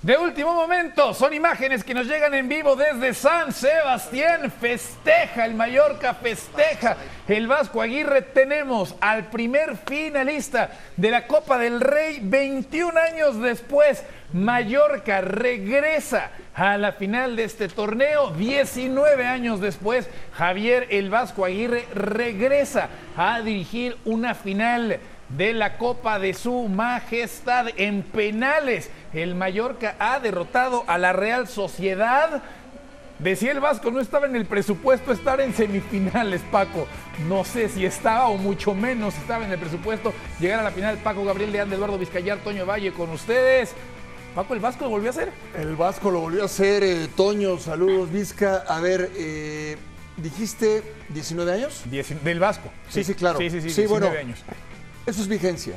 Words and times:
De 0.00 0.16
último 0.16 0.54
momento, 0.54 1.12
son 1.12 1.34
imágenes 1.34 1.82
que 1.82 1.92
nos 1.92 2.06
llegan 2.06 2.32
en 2.32 2.48
vivo 2.48 2.76
desde 2.76 3.12
San 3.14 3.52
Sebastián. 3.52 4.48
Festeja 4.48 5.44
el 5.44 5.54
Mallorca, 5.54 6.14
festeja 6.14 6.96
el 7.26 7.48
Vasco 7.48 7.82
Aguirre. 7.82 8.22
Tenemos 8.22 8.94
al 9.00 9.26
primer 9.26 9.76
finalista 9.76 10.70
de 10.96 11.10
la 11.10 11.26
Copa 11.26 11.58
del 11.58 11.80
Rey 11.80 12.20
21 12.22 12.96
años 12.96 13.40
después. 13.40 14.04
Mallorca 14.32 15.20
regresa 15.20 16.30
a 16.54 16.78
la 16.78 16.92
final 16.92 17.34
de 17.34 17.42
este 17.42 17.66
torneo. 17.66 18.30
19 18.30 19.26
años 19.26 19.60
después, 19.60 20.08
Javier 20.32 20.86
el 20.90 21.10
Vasco 21.10 21.44
Aguirre 21.44 21.86
regresa 21.92 22.88
a 23.16 23.40
dirigir 23.40 23.96
una 24.04 24.36
final 24.36 25.00
de 25.28 25.52
la 25.52 25.76
Copa 25.76 26.18
de 26.18 26.34
Su 26.34 26.68
Majestad 26.68 27.68
en 27.76 28.02
penales. 28.02 28.90
El 29.12 29.34
Mallorca 29.34 29.96
ha 29.98 30.20
derrotado 30.20 30.84
a 30.86 30.98
la 30.98 31.12
Real 31.12 31.48
Sociedad. 31.48 32.42
Decía 33.18 33.50
el 33.50 33.58
Vasco, 33.60 33.90
no 33.90 34.00
estaba 34.00 34.26
en 34.26 34.36
el 34.36 34.46
presupuesto 34.46 35.10
estar 35.12 35.40
en 35.40 35.52
semifinales, 35.52 36.40
Paco. 36.52 36.86
No 37.28 37.44
sé 37.44 37.68
si 37.68 37.84
estaba 37.84 38.28
o 38.28 38.36
mucho 38.36 38.74
menos 38.74 39.14
estaba 39.16 39.44
en 39.44 39.50
el 39.50 39.58
presupuesto 39.58 40.12
llegar 40.38 40.60
a 40.60 40.62
la 40.62 40.70
final. 40.70 40.98
Paco 40.98 41.24
Gabriel 41.24 41.50
de 41.50 41.60
Ande, 41.60 41.76
Eduardo 41.76 41.98
Vizcayar, 41.98 42.38
Toño 42.38 42.64
Valle 42.64 42.92
con 42.92 43.10
ustedes. 43.10 43.72
Paco, 44.36 44.54
¿el 44.54 44.60
Vasco 44.60 44.84
lo 44.84 44.90
volvió 44.90 45.08
a 45.08 45.10
hacer? 45.10 45.32
El 45.58 45.74
Vasco 45.74 46.10
lo 46.12 46.20
volvió 46.20 46.42
a 46.42 46.44
hacer. 46.46 46.84
eh, 46.84 47.08
Toño, 47.16 47.58
saludos, 47.58 48.12
Vizca. 48.12 48.58
A 48.68 48.78
ver, 48.78 49.10
eh, 49.16 49.76
dijiste 50.18 50.84
19 51.08 51.50
años. 51.50 51.82
Dieci- 51.90 52.20
del 52.20 52.38
Vasco. 52.38 52.70
Sí, 52.88 53.02
sí, 53.02 53.14
claro. 53.14 53.38
Sí, 53.38 53.50
sí, 53.50 53.60
sí, 53.62 53.70
Sí, 53.70 53.80
19 53.80 54.06
bueno. 54.06 54.20
años. 54.20 54.38
Eso 55.06 55.22
es 55.22 55.26
vigencia. 55.28 55.74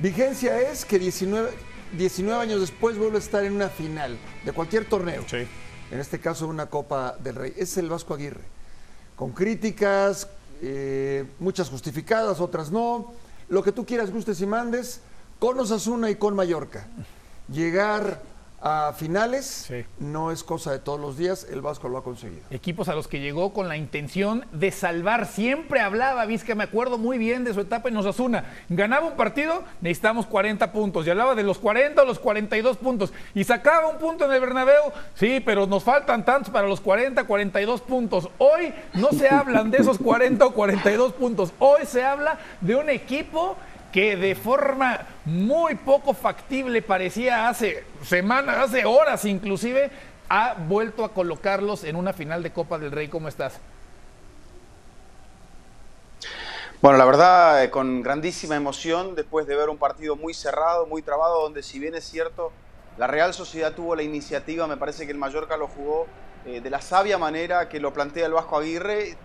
Vigencia 0.00 0.58
es 0.60 0.84
que 0.84 0.98
19, 0.98 1.50
19 1.96 2.42
años 2.42 2.60
después 2.60 2.96
vuelve 2.96 3.16
a 3.16 3.20
estar 3.20 3.44
en 3.44 3.54
una 3.54 3.68
final 3.68 4.16
de 4.44 4.52
cualquier 4.52 4.84
torneo. 4.84 5.24
Sí. 5.28 5.46
En 5.90 5.98
este 5.98 6.20
caso, 6.20 6.46
una 6.46 6.66
Copa 6.66 7.16
del 7.18 7.34
Rey. 7.34 7.54
Es 7.56 7.76
el 7.76 7.88
Vasco 7.88 8.14
Aguirre. 8.14 8.44
Con 9.16 9.32
críticas, 9.32 10.28
eh, 10.62 11.26
muchas 11.40 11.68
justificadas, 11.68 12.40
otras 12.40 12.70
no. 12.70 13.12
Lo 13.48 13.62
que 13.62 13.72
tú 13.72 13.84
quieras, 13.84 14.10
gustes 14.10 14.40
y 14.40 14.46
mandes, 14.46 15.00
con 15.38 15.58
Osasuna 15.58 16.10
y 16.10 16.14
con 16.14 16.36
Mallorca. 16.36 16.86
Llegar 17.52 18.22
a 18.62 18.92
finales 18.94 19.46
Sí. 19.68 19.84
no 19.98 20.30
es 20.30 20.44
cosa 20.44 20.70
de 20.72 20.78
todos 20.78 21.00
los 21.00 21.16
días, 21.16 21.46
el 21.50 21.62
Vasco 21.62 21.88
lo 21.88 21.98
ha 21.98 22.04
conseguido. 22.04 22.42
Equipos 22.50 22.88
a 22.88 22.94
los 22.94 23.08
que 23.08 23.20
llegó 23.20 23.52
con 23.52 23.68
la 23.68 23.76
intención 23.76 24.44
de 24.52 24.70
salvar. 24.70 25.26
Siempre 25.26 25.80
hablaba 25.80 26.26
Vizca, 26.26 26.54
me 26.54 26.64
acuerdo 26.64 26.98
muy 26.98 27.16
bien 27.16 27.44
de 27.44 27.54
su 27.54 27.60
etapa 27.60 27.88
en 27.88 27.96
Osasuna. 27.96 28.44
Ganaba 28.68 29.06
un 29.06 29.16
partido, 29.16 29.64
necesitamos 29.80 30.26
40 30.26 30.72
puntos. 30.72 31.06
Y 31.06 31.10
hablaba 31.10 31.34
de 31.34 31.42
los 31.42 31.58
40 31.58 32.02
o 32.02 32.04
los 32.04 32.18
42 32.18 32.76
puntos. 32.76 33.12
Y 33.34 33.44
sacaba 33.44 33.88
un 33.88 33.98
punto 33.98 34.26
en 34.26 34.32
el 34.32 34.40
Bernabéu. 34.40 34.92
Sí, 35.14 35.40
pero 35.44 35.66
nos 35.66 35.82
faltan 35.84 36.24
tantos 36.24 36.52
para 36.52 36.68
los 36.68 36.80
40, 36.80 37.24
42 37.24 37.80
puntos. 37.80 38.28
Hoy 38.38 38.74
no 38.94 39.08
se 39.12 39.28
hablan 39.28 39.70
de 39.70 39.78
esos 39.78 39.98
40 39.98 40.44
o 40.46 40.52
42 40.52 41.12
puntos. 41.14 41.52
Hoy 41.58 41.86
se 41.86 42.04
habla 42.04 42.38
de 42.60 42.76
un 42.76 42.90
equipo 42.90 43.56
que 43.92 44.16
de 44.16 44.34
forma 44.34 45.06
muy 45.24 45.74
poco 45.74 46.14
factible 46.14 46.82
parecía 46.82 47.48
hace 47.48 47.84
semanas, 48.02 48.56
hace 48.58 48.84
horas 48.84 49.24
inclusive, 49.24 49.90
ha 50.28 50.54
vuelto 50.54 51.04
a 51.04 51.12
colocarlos 51.12 51.84
en 51.84 51.96
una 51.96 52.12
final 52.12 52.42
de 52.42 52.52
Copa 52.52 52.78
del 52.78 52.92
Rey. 52.92 53.08
¿Cómo 53.08 53.28
estás? 53.28 53.58
Bueno, 56.80 56.96
la 56.96 57.04
verdad, 57.04 57.62
eh, 57.62 57.70
con 57.70 58.02
grandísima 58.02 58.56
emoción, 58.56 59.14
después 59.14 59.46
de 59.46 59.54
ver 59.54 59.68
un 59.68 59.76
partido 59.76 60.16
muy 60.16 60.32
cerrado, 60.32 60.86
muy 60.86 61.02
trabado, 61.02 61.42
donde 61.42 61.62
si 61.62 61.78
bien 61.78 61.94
es 61.94 62.04
cierto, 62.04 62.52
la 62.96 63.06
Real 63.06 63.34
Sociedad 63.34 63.74
tuvo 63.74 63.94
la 63.94 64.02
iniciativa, 64.02 64.66
me 64.66 64.78
parece 64.78 65.04
que 65.04 65.12
el 65.12 65.18
Mallorca 65.18 65.58
lo 65.58 65.68
jugó 65.68 66.06
eh, 66.46 66.60
de 66.60 66.70
la 66.70 66.80
sabia 66.80 67.18
manera 67.18 67.68
que 67.68 67.80
lo 67.80 67.92
plantea 67.92 68.26
el 68.26 68.32
Vasco 68.32 68.58
Aguirre, 68.58 69.16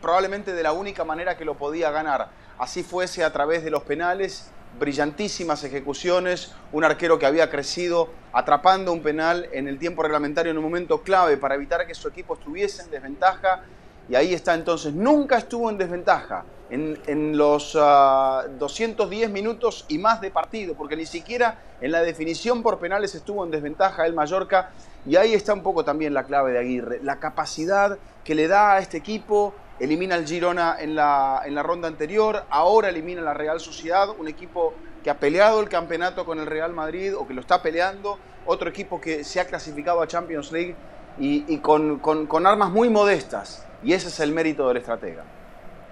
probablemente 0.00 0.52
de 0.52 0.62
la 0.62 0.72
única 0.72 1.04
manera 1.04 1.36
que 1.36 1.44
lo 1.44 1.54
podía 1.54 1.90
ganar. 1.90 2.28
Así 2.58 2.82
fuese 2.82 3.24
a 3.24 3.32
través 3.32 3.62
de 3.62 3.70
los 3.70 3.82
penales, 3.82 4.50
brillantísimas 4.78 5.62
ejecuciones, 5.64 6.52
un 6.72 6.84
arquero 6.84 7.18
que 7.18 7.26
había 7.26 7.48
crecido 7.48 8.10
atrapando 8.32 8.92
un 8.92 9.02
penal 9.02 9.48
en 9.52 9.68
el 9.68 9.78
tiempo 9.78 10.02
reglamentario 10.02 10.50
en 10.50 10.58
un 10.58 10.64
momento 10.64 11.02
clave 11.02 11.36
para 11.36 11.54
evitar 11.54 11.86
que 11.86 11.94
su 11.94 12.08
equipo 12.08 12.34
estuviese 12.34 12.82
en 12.82 12.90
desventaja 12.90 13.62
y 14.08 14.16
ahí 14.16 14.34
está 14.34 14.54
entonces, 14.54 14.92
nunca 14.92 15.38
estuvo 15.38 15.70
en 15.70 15.78
desventaja 15.78 16.44
en, 16.70 17.36
los 17.36 17.76
ah, 17.80 18.44
210 18.58 19.30
minutos 19.30 19.84
y 19.88 19.98
más 19.98 20.20
de 20.20 20.30
partido, 20.30 20.74
porque 20.74 20.96
ni 20.96 21.06
siquiera 21.06 21.58
en 21.80 21.92
la 21.92 22.02
definición 22.02 22.62
por 22.62 22.78
penales 22.78 23.14
estuvo 23.14 23.44
en 23.44 23.50
desventaja 23.50 24.06
el 24.06 24.14
Mallorca. 24.14 24.70
Y 25.06 25.16
ahí 25.16 25.34
está 25.34 25.52
un 25.52 25.62
poco 25.62 25.84
también 25.84 26.14
la 26.14 26.24
clave 26.24 26.52
de 26.52 26.58
Aguirre, 26.58 27.00
la 27.02 27.20
capacidad 27.20 27.98
que 28.24 28.34
le 28.34 28.48
da 28.48 28.74
a 28.74 28.78
este 28.78 28.96
equipo. 28.96 29.54
Elimina 29.80 30.14
al 30.14 30.24
Girona 30.26 30.76
en 30.78 30.94
la, 30.94 31.42
en 31.44 31.54
la 31.54 31.62
ronda 31.62 31.88
anterior, 31.88 32.44
ahora 32.48 32.88
elimina 32.90 33.20
la 33.22 33.34
Real 33.34 33.58
Sociedad, 33.58 34.08
un 34.18 34.28
equipo 34.28 34.72
que 35.02 35.10
ha 35.10 35.18
peleado 35.18 35.60
el 35.60 35.68
campeonato 35.68 36.24
con 36.24 36.38
el 36.38 36.46
Real 36.46 36.72
Madrid 36.72 37.14
o 37.16 37.26
que 37.26 37.34
lo 37.34 37.40
está 37.40 37.60
peleando, 37.60 38.16
otro 38.46 38.70
equipo 38.70 39.00
que 39.00 39.24
se 39.24 39.40
ha 39.40 39.46
clasificado 39.46 40.00
a 40.00 40.06
Champions 40.06 40.52
League 40.52 40.76
y, 41.18 41.44
y 41.52 41.58
con, 41.58 41.98
con- 41.98 42.26
con 42.26 42.46
armas 42.46 42.70
muy 42.70 42.88
modestas. 42.88 43.66
Y 43.82 43.92
ese 43.92 44.08
es 44.08 44.20
el 44.20 44.30
mérito 44.32 44.66
del 44.68 44.76
estratega. 44.78 45.24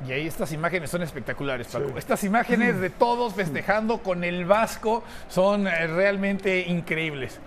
Y 0.07 0.13
ahí 0.13 0.27
estas 0.27 0.51
imágenes 0.53 0.91
son 0.91 1.03
espectaculares, 1.03 1.69
Paco. 1.69 1.97
Estas 1.97 2.25
imágenes 2.25 2.81
de 2.81 2.91
todos 2.91 3.35
festejando 3.35 4.03
con 4.03 4.25
el 4.25 4.45
Vasco 4.45 5.03
son 5.29 5.67
eh, 5.67 5.87
realmente 5.87 6.61
increíbles. 6.69 7.39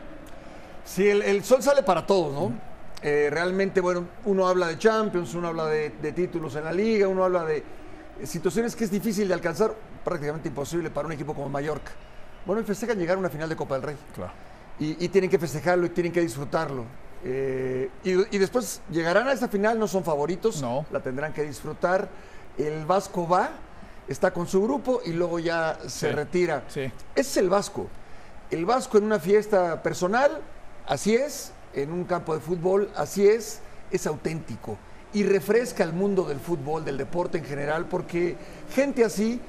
Sí, 0.85 1.09
el, 1.09 1.21
el 1.21 1.43
sol 1.43 1.61
sale 1.61 1.83
para 1.83 2.05
todos, 2.05 2.33
¿no? 2.33 2.53
Eh, 3.01 3.29
realmente, 3.31 3.81
bueno, 3.81 4.05
uno 4.25 4.47
habla 4.47 4.67
de 4.67 4.77
Champions, 4.77 5.33
uno 5.33 5.49
habla 5.49 5.65
de, 5.65 5.89
de 6.01 6.11
títulos 6.11 6.55
en 6.55 6.63
la 6.63 6.71
liga, 6.71 7.07
uno 7.07 7.23
habla 7.25 7.43
de 7.43 7.63
situaciones 8.23 8.75
que 8.75 8.85
es 8.85 8.91
difícil 8.91 9.27
de 9.27 9.33
alcanzar, 9.33 9.73
prácticamente 10.03 10.47
imposible 10.47 10.89
para 10.89 11.07
un 11.07 11.11
equipo 11.13 11.33
como 11.33 11.49
Mallorca. 11.49 11.91
Bueno, 12.45 12.61
y 12.61 12.63
festejan 12.63 12.97
llegar 12.97 13.17
a 13.17 13.19
una 13.19 13.29
final 13.29 13.49
de 13.49 13.55
Copa 13.55 13.75
del 13.75 13.83
Rey. 13.83 13.95
Claro. 14.13 14.31
Y, 14.79 15.03
y 15.03 15.09
tienen 15.09 15.29
que 15.29 15.39
festejarlo 15.39 15.85
y 15.87 15.89
tienen 15.89 16.11
que 16.13 16.21
disfrutarlo. 16.21 16.85
Eh, 17.23 17.89
y, 18.03 18.35
y 18.35 18.37
después 18.37 18.81
llegarán 18.91 19.27
a 19.27 19.33
esa 19.33 19.47
final, 19.47 19.79
no 19.79 19.87
son 19.87 20.03
favoritos, 20.03 20.61
No. 20.61 20.85
la 20.91 20.99
tendrán 20.99 21.33
que 21.33 21.41
disfrutar. 21.43 22.07
El 22.57 22.85
Vasco 22.85 23.27
va, 23.27 23.49
está 24.07 24.31
con 24.31 24.47
su 24.47 24.61
grupo 24.63 25.01
y 25.05 25.11
luego 25.13 25.39
ya 25.39 25.77
se 25.83 25.89
Sí, 25.89 26.07
retira. 26.07 26.63
sí. 26.67 26.81
Ese 26.81 26.91
es 27.15 27.37
el 27.37 27.49
Vasco. 27.49 27.87
El 28.51 28.65
Vasco 28.65 28.97
en 28.97 29.03
una 29.05 29.19
fiesta 29.19 29.81
personal, 29.81 30.39
así 30.87 31.15
es, 31.15 31.51
en 31.73 31.91
un 31.91 32.03
campo 32.05 32.33
de 32.33 32.39
fútbol, 32.39 32.89
así 32.95 33.27
es, 33.27 33.59
es 33.91 34.07
auténtico 34.07 34.77
y 35.13 35.23
refresca 35.23 35.83
el 35.83 35.93
mundo 35.93 36.23
del 36.25 36.39
fútbol, 36.39 36.83
del 36.85 36.97
deporte 36.97 37.37
en 37.37 37.45
general, 37.45 37.85
porque 37.85 38.35
gente 38.73 39.03
así 39.03 39.39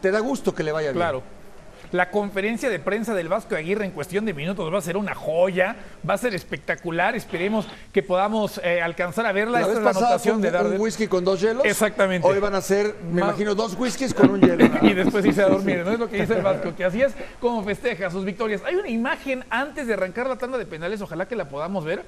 te 0.00 0.10
da 0.10 0.20
gusto 0.20 0.54
que 0.54 0.62
le 0.62 0.72
vaya 0.72 0.88
bien. 0.92 0.98
Claro. 0.98 1.22
La 1.92 2.10
conferencia 2.10 2.68
de 2.68 2.78
prensa 2.78 3.14
del 3.14 3.28
Vasco 3.28 3.50
de 3.54 3.60
Aguirre 3.60 3.84
en 3.84 3.90
cuestión 3.92 4.24
de 4.24 4.34
minutos 4.34 4.72
va 4.72 4.78
a 4.78 4.82
ser 4.82 4.96
una 4.96 5.14
joya, 5.14 5.76
va 6.08 6.14
a 6.14 6.18
ser 6.18 6.34
espectacular. 6.34 7.14
Esperemos 7.16 7.66
que 7.92 8.02
podamos 8.02 8.60
eh, 8.64 8.80
alcanzar 8.82 9.24
a 9.26 9.32
verla. 9.32 9.60
La 9.60 9.66
Esta 9.66 9.78
vez 9.78 9.78
es 9.78 9.84
la 9.84 9.90
anotación 10.06 10.36
un, 10.36 10.42
de 10.42 10.50
Darder. 10.50 10.72
un 10.72 10.80
whisky 10.80 11.06
con 11.06 11.24
dos 11.24 11.40
hielos. 11.40 11.64
Exactamente. 11.64 12.26
Hoy 12.26 12.38
van 12.40 12.54
a 12.54 12.60
ser, 12.60 12.94
me 13.10 13.20
Ma- 13.20 13.28
imagino, 13.28 13.54
dos 13.54 13.74
whiskies 13.78 14.12
con 14.14 14.30
un 14.30 14.40
hielo. 14.40 14.66
y 14.82 14.94
después 14.94 15.24
irse 15.24 15.42
a 15.42 15.48
dormir. 15.48 15.82
No 15.84 15.92
es 15.92 15.98
lo 15.98 16.08
que 16.10 16.20
dice 16.20 16.34
el 16.34 16.42
Vasco, 16.42 16.74
que 16.74 16.84
así 16.84 17.02
es 17.02 17.12
como 17.40 17.62
festeja 17.64 18.10
sus 18.10 18.24
victorias. 18.24 18.62
Hay 18.64 18.74
una 18.74 18.88
imagen 18.88 19.44
antes 19.50 19.86
de 19.86 19.94
arrancar 19.94 20.26
la 20.28 20.36
tanda 20.36 20.58
de 20.58 20.66
penales, 20.66 21.00
ojalá 21.00 21.26
que 21.28 21.36
la 21.36 21.48
podamos 21.48 21.84
ver. 21.84 22.04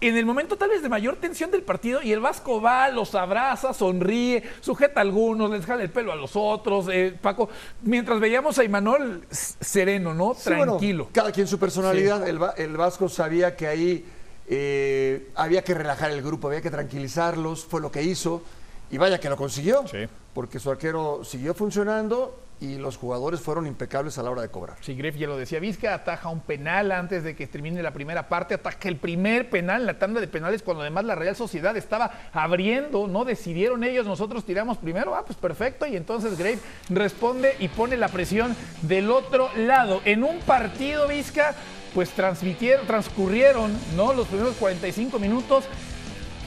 En 0.00 0.16
el 0.16 0.24
momento 0.24 0.56
tal 0.56 0.70
vez 0.70 0.80
de 0.80 0.88
mayor 0.88 1.16
tensión 1.16 1.50
del 1.50 1.62
partido 1.62 2.00
y 2.02 2.12
el 2.12 2.20
Vasco 2.20 2.60
va, 2.60 2.88
los 2.88 3.16
abraza, 3.16 3.74
sonríe, 3.74 4.44
sujeta 4.60 5.00
a 5.00 5.02
algunos, 5.02 5.50
les 5.50 5.66
jala 5.66 5.82
el 5.82 5.90
pelo 5.90 6.12
a 6.12 6.16
los 6.16 6.32
otros. 6.36 6.86
eh, 6.92 7.16
Paco, 7.20 7.48
mientras 7.82 8.20
veíamos 8.20 8.56
a 8.60 8.64
Imanol 8.64 9.24
sereno, 9.30 10.14
¿no? 10.14 10.34
Sí, 10.34 10.50
bueno, 10.50 10.72
Tranquilo. 10.74 11.08
cada 11.12 11.32
quien 11.32 11.48
su 11.48 11.58
personalidad. 11.58 12.28
El, 12.28 12.40
Va- 12.40 12.54
el 12.56 12.76
Vasco 12.76 13.08
sabía 13.08 13.56
que 13.56 13.66
ahí 13.66 14.04
eh, 14.46 15.30
había 15.34 15.62
que 15.64 15.74
relajar 15.74 16.12
el 16.12 16.22
grupo, 16.22 16.46
había 16.46 16.62
que 16.62 16.70
tranquilizarlos, 16.70 17.64
fue 17.64 17.80
lo 17.80 17.90
que 17.90 18.02
hizo. 18.04 18.42
Y 18.90 18.98
vaya 18.98 19.18
que 19.20 19.28
lo 19.28 19.36
consiguió, 19.36 19.84
porque 20.32 20.58
su 20.60 20.70
arquero 20.70 21.22
siguió 21.24 21.52
funcionando 21.54 22.38
y 22.60 22.76
los 22.76 22.96
jugadores 22.96 23.40
fueron 23.40 23.66
impecables 23.66 24.18
a 24.18 24.22
la 24.22 24.30
hora 24.30 24.42
de 24.42 24.48
cobrar. 24.48 24.76
Sí, 24.80 24.94
Greff 24.94 25.16
ya 25.16 25.26
lo 25.26 25.36
decía, 25.36 25.60
Vizca 25.60 25.94
ataja 25.94 26.28
un 26.28 26.40
penal 26.40 26.92
antes 26.92 27.22
de 27.22 27.36
que 27.36 27.46
termine 27.46 27.82
la 27.82 27.92
primera 27.92 28.28
parte, 28.28 28.54
ataja 28.54 28.88
el 28.88 28.96
primer 28.96 29.48
penal 29.50 29.82
en 29.82 29.86
la 29.86 29.98
tanda 29.98 30.20
de 30.20 30.28
penales 30.28 30.62
cuando 30.62 30.82
además 30.82 31.04
la 31.04 31.14
Real 31.14 31.36
Sociedad 31.36 31.76
estaba 31.76 32.10
abriendo, 32.32 33.06
no 33.06 33.24
decidieron 33.24 33.84
ellos, 33.84 34.06
nosotros 34.06 34.44
tiramos 34.44 34.78
primero, 34.78 35.14
ah, 35.14 35.24
pues 35.24 35.38
perfecto, 35.38 35.86
y 35.86 35.96
entonces 35.96 36.36
Grave 36.36 36.58
responde 36.88 37.54
y 37.58 37.68
pone 37.68 37.96
la 37.96 38.08
presión 38.08 38.56
del 38.82 39.10
otro 39.10 39.50
lado. 39.56 40.00
En 40.04 40.24
un 40.24 40.40
partido, 40.40 41.06
Vizca, 41.06 41.54
pues 41.94 42.10
transmitieron, 42.10 42.86
transcurrieron, 42.86 43.72
¿no? 43.96 44.12
Los 44.12 44.26
primeros 44.26 44.56
45 44.56 45.18
minutos, 45.18 45.64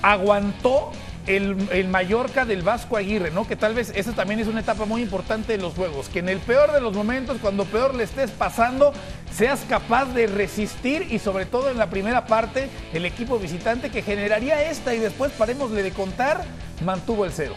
aguantó 0.01 0.91
el, 1.37 1.87
Mallorca 1.87 2.45
del 2.45 2.61
Vasco 2.61 2.97
Aguirre, 2.97 3.31
¿no? 3.31 3.47
Que 3.47 3.55
tal 3.55 3.73
vez 3.73 3.91
esa 3.95 4.13
también 4.13 4.39
es 4.39 4.47
una 4.47 4.61
etapa 4.61 4.85
muy 4.85 5.01
importante 5.01 5.53
de 5.53 5.61
los 5.61 5.73
juegos, 5.73 6.09
que 6.09 6.19
en 6.19 6.29
el 6.29 6.39
peor 6.39 6.71
de 6.71 6.81
los 6.81 6.93
momentos, 6.93 7.37
cuando 7.41 7.65
peor 7.65 7.95
le 7.95 8.03
estés 8.03 8.31
pasando, 8.31 8.93
seas 9.33 9.61
capaz 9.67 10.05
de 10.13 10.27
resistir 10.27 11.07
y 11.09 11.19
sobre 11.19 11.45
todo 11.45 11.69
en 11.69 11.77
la 11.77 11.89
primera 11.89 12.25
parte, 12.25 12.69
el 12.93 13.05
equipo 13.05 13.39
visitante 13.39 13.89
que 13.89 14.01
generaría 14.01 14.69
esta 14.69 14.93
y 14.93 14.99
después 14.99 15.31
parémosle 15.31 15.83
de 15.83 15.91
contar, 15.91 16.43
mantuvo 16.83 17.25
el 17.25 17.31
cero. 17.31 17.55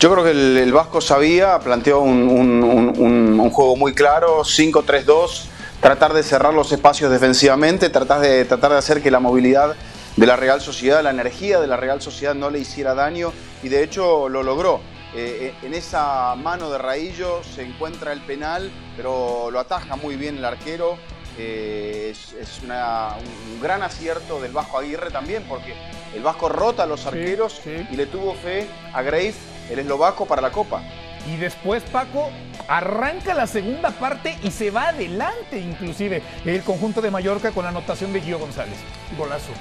Yo 0.00 0.12
creo 0.12 0.24
que 0.24 0.30
el, 0.30 0.72
Vasco 0.72 1.00
sabía, 1.00 1.58
planteó 1.58 2.00
un, 2.00 2.28
un 2.28 3.50
juego 3.50 3.74
muy 3.76 3.94
claro, 3.94 4.44
5-3-2, 4.44 5.48
tratar 5.80 6.12
de 6.12 6.22
cerrar 6.22 6.54
los 6.54 6.72
espacios 6.72 7.10
defensivamente, 7.10 7.88
tratar 7.90 8.20
de, 8.20 8.44
tratar 8.44 8.72
de 8.72 8.78
hacer 8.78 9.02
que 9.02 9.10
la 9.10 9.20
movilidad 9.20 9.76
de 10.18 10.26
la 10.26 10.34
Real 10.34 10.60
Sociedad, 10.60 11.00
la 11.00 11.10
energía 11.10 11.60
de 11.60 11.68
la 11.68 11.76
Real 11.76 12.02
Sociedad 12.02 12.34
no 12.34 12.50
le 12.50 12.58
hiciera 12.58 12.92
daño 12.92 13.32
y 13.62 13.68
de 13.68 13.84
hecho 13.84 14.28
lo 14.28 14.42
logró. 14.42 14.80
Eh, 15.14 15.54
eh, 15.62 15.66
en 15.66 15.74
esa 15.74 16.34
mano 16.34 16.70
de 16.70 16.78
Raillo 16.78 17.42
se 17.44 17.62
encuentra 17.62 18.12
el 18.12 18.20
penal, 18.22 18.68
pero 18.96 19.48
lo 19.52 19.60
ataja 19.60 19.94
muy 19.94 20.16
bien 20.16 20.38
el 20.38 20.44
arquero. 20.44 20.98
Eh, 21.38 22.12
es, 22.12 22.60
un 22.62 23.60
gran 23.62 23.82
acierto 23.82 24.40
del 24.40 24.50
Vasco 24.50 24.78
Aguirre 24.78 25.12
también, 25.12 25.44
porque 25.48 25.74
el 26.12 26.22
Vasco 26.24 26.48
rota 26.48 26.82
a 26.82 26.86
los 26.86 27.06
arqueros 27.06 27.60
y 27.64 27.94
le 27.94 28.06
tuvo 28.06 28.34
fe 28.34 28.66
a 28.92 29.02
Grace, 29.02 29.36
el 29.70 29.78
eslovaco, 29.78 30.26
para 30.26 30.42
la 30.42 30.50
Copa. 30.50 30.82
Y 31.32 31.36
después 31.36 31.84
Paco 31.92 32.30
arranca 32.66 33.34
la 33.34 33.46
segunda 33.46 33.90
parte 33.90 34.36
y 34.42 34.50
se 34.50 34.72
va 34.72 34.88
adelante 34.88 35.60
inclusive 35.60 36.22
el 36.44 36.62
conjunto 36.62 37.00
de 37.00 37.12
Mallorca 37.12 37.52
con 37.52 37.62
la 37.62 37.70
anotación 37.70 38.12
de 38.12 38.20
Gio 38.20 38.40
González. 38.40 38.78
Golazo. 39.16 39.52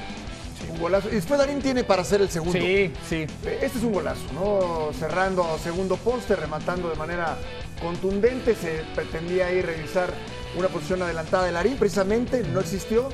Un 0.71 0.79
golazo. 0.79 1.09
Y 1.09 1.15
después 1.15 1.39
Darín 1.39 1.61
tiene 1.61 1.83
para 1.83 2.01
hacer 2.01 2.21
el 2.21 2.29
segundo. 2.29 2.57
Sí, 2.59 2.91
sí. 3.07 3.27
Este 3.43 3.77
es 3.77 3.83
un 3.83 3.93
golazo, 3.93 4.21
¿no? 4.33 4.91
Cerrando 4.97 5.57
segundo 5.63 5.97
poste, 5.97 6.35
rematando 6.35 6.89
de 6.89 6.95
manera 6.95 7.37
contundente. 7.81 8.55
Se 8.55 8.83
pretendía 8.95 9.47
ahí 9.47 9.61
revisar 9.61 10.13
una 10.57 10.67
posición 10.67 11.01
adelantada 11.01 11.45
de 11.45 11.51
Larín, 11.51 11.77
precisamente 11.77 12.43
no 12.43 12.59
existió. 12.59 13.09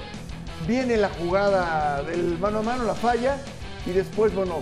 Viene 0.67 0.97
la 0.97 1.09
jugada 1.09 2.03
del 2.03 2.37
mano 2.39 2.59
a 2.59 2.61
mano, 2.61 2.83
la 2.85 2.95
falla, 2.95 3.37
y 3.85 3.91
después, 3.91 4.33
bueno, 4.33 4.61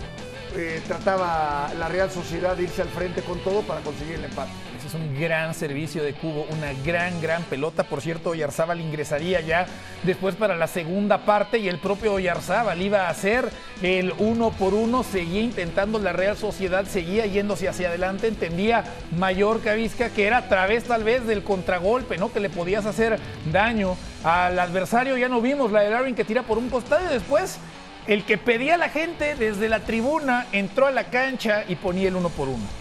eh, 0.56 0.81
trataba 0.88 1.72
la 1.77 1.88
Real 1.88 2.10
Sociedad 2.10 2.57
de 2.57 2.63
irse 2.63 2.81
al 2.81 2.89
frente 2.89 3.22
con 3.22 3.39
todo 3.39 3.62
para 3.62 3.81
conseguir 3.81 4.16
el 4.16 4.25
empate. 4.25 4.51
Un 4.94 5.20
gran 5.20 5.54
servicio 5.54 6.04
de 6.04 6.14
Cubo, 6.14 6.46
una 6.50 6.74
gran, 6.86 7.22
gran 7.22 7.44
pelota. 7.44 7.84
Por 7.84 8.02
cierto, 8.02 8.32
Oyarzábal 8.32 8.82
ingresaría 8.82 9.40
ya 9.40 9.66
después 10.04 10.36
para 10.36 10.56
la 10.56 10.68
segunda 10.68 11.20
parte 11.20 11.60
y 11.60 11.70
el 11.70 11.78
propio 11.78 12.14
Oyarzábal 12.14 12.82
iba 12.82 13.08
a 13.08 13.10
hacer 13.10 13.50
el 13.82 14.14
uno 14.18 14.52
por 14.52 14.74
uno, 14.74 15.04
seguía 15.04 15.42
intentando 15.42 15.98
la 16.00 16.12
Real 16.12 16.36
Sociedad, 16.36 16.86
seguía 16.86 17.26
yéndose 17.26 17.70
hacia 17.70 17.90
adelante, 17.90 18.28
entendía 18.28 18.84
mayor 19.18 19.62
Vizca 19.76 20.10
que 20.10 20.26
era 20.26 20.38
a 20.38 20.50
través 20.50 20.84
tal 20.86 21.04
vez 21.04 21.26
del 21.26 21.44
contragolpe, 21.44 22.18
¿no? 22.18 22.34
Que 22.34 22.40
le 22.40 22.50
podías 22.50 22.86
hacer 22.86 23.20
daño 23.52 23.96
al 24.24 24.60
adversario. 24.60 25.18
Ya 25.18 25.30
no 25.30 25.42
vimos 25.42 25.72
la 25.72 25.82
de 25.82 25.90
Larin 25.90 26.16
que 26.16 26.26
tira 26.26 26.44
por 26.44 26.58
un 26.58 26.70
costado 26.70 27.06
y 27.06 27.14
después 27.14 27.60
el 28.08 28.26
que 28.26 28.38
pedía 28.38 28.76
a 28.76 28.78
la 28.78 28.90
gente 28.90 29.36
desde 29.36 29.70
la 29.70 29.82
tribuna 29.82 30.48
entró 30.52 30.88
a 30.88 30.92
la 30.92 31.06
cancha 31.06 31.64
y 31.68 31.76
ponía 31.76 32.10
el 32.10 32.16
uno 32.16 32.30
por 32.30 32.50
uno. 32.50 32.81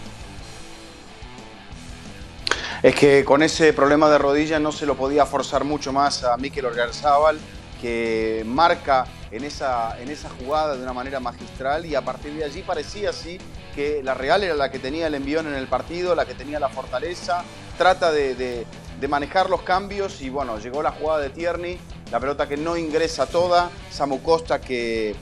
Es 2.83 2.95
que 2.95 3.23
con 3.23 3.43
ese 3.43 3.73
problema 3.73 4.09
de 4.09 4.17
rodilla 4.17 4.59
no 4.59 4.71
se 4.71 4.87
lo 4.87 4.95
podía 4.95 5.27
forzar 5.27 5.63
mucho 5.63 5.93
más 5.93 6.23
a 6.23 6.35
Mikel 6.37 6.65
Orgarzábal, 6.65 7.37
que 7.79 8.43
marca 8.45 9.05
en 9.29 9.43
esa, 9.43 10.01
en 10.01 10.09
esa 10.09 10.29
jugada 10.29 10.75
de 10.75 10.81
una 10.81 10.93
manera 10.93 11.19
magistral 11.19 11.85
y 11.85 11.93
a 11.93 12.01
partir 12.01 12.33
de 12.33 12.43
allí 12.43 12.63
parecía 12.63 13.11
así 13.11 13.37
que 13.75 14.01
la 14.03 14.15
Real 14.15 14.43
era 14.43 14.55
la 14.55 14.71
que 14.71 14.79
tenía 14.79 15.07
el 15.07 15.13
envión 15.13 15.45
en 15.47 15.53
el 15.53 15.67
partido, 15.67 16.15
la 16.15 16.25
que 16.25 16.33
tenía 16.33 16.59
la 16.59 16.69
fortaleza, 16.69 17.43
trata 17.77 18.11
de, 18.11 18.35
de 18.35 19.07
manejar 19.07 19.49
los 19.49 19.61
cambios 19.61 20.21
y 20.21 20.29
bueno, 20.29 20.57
llegó 20.57 20.81
la 20.81 20.91
jugada 20.91 21.21
de 21.21 21.29
Tierney 21.29 21.79
la 22.11 22.19
pelota 22.19 22.47
que 22.47 22.57
no 22.57 22.75
ingresa 22.75 23.25
toda, 23.25 23.69
Samu 23.89 24.21
Costa 24.21 24.59
que, 24.59 25.15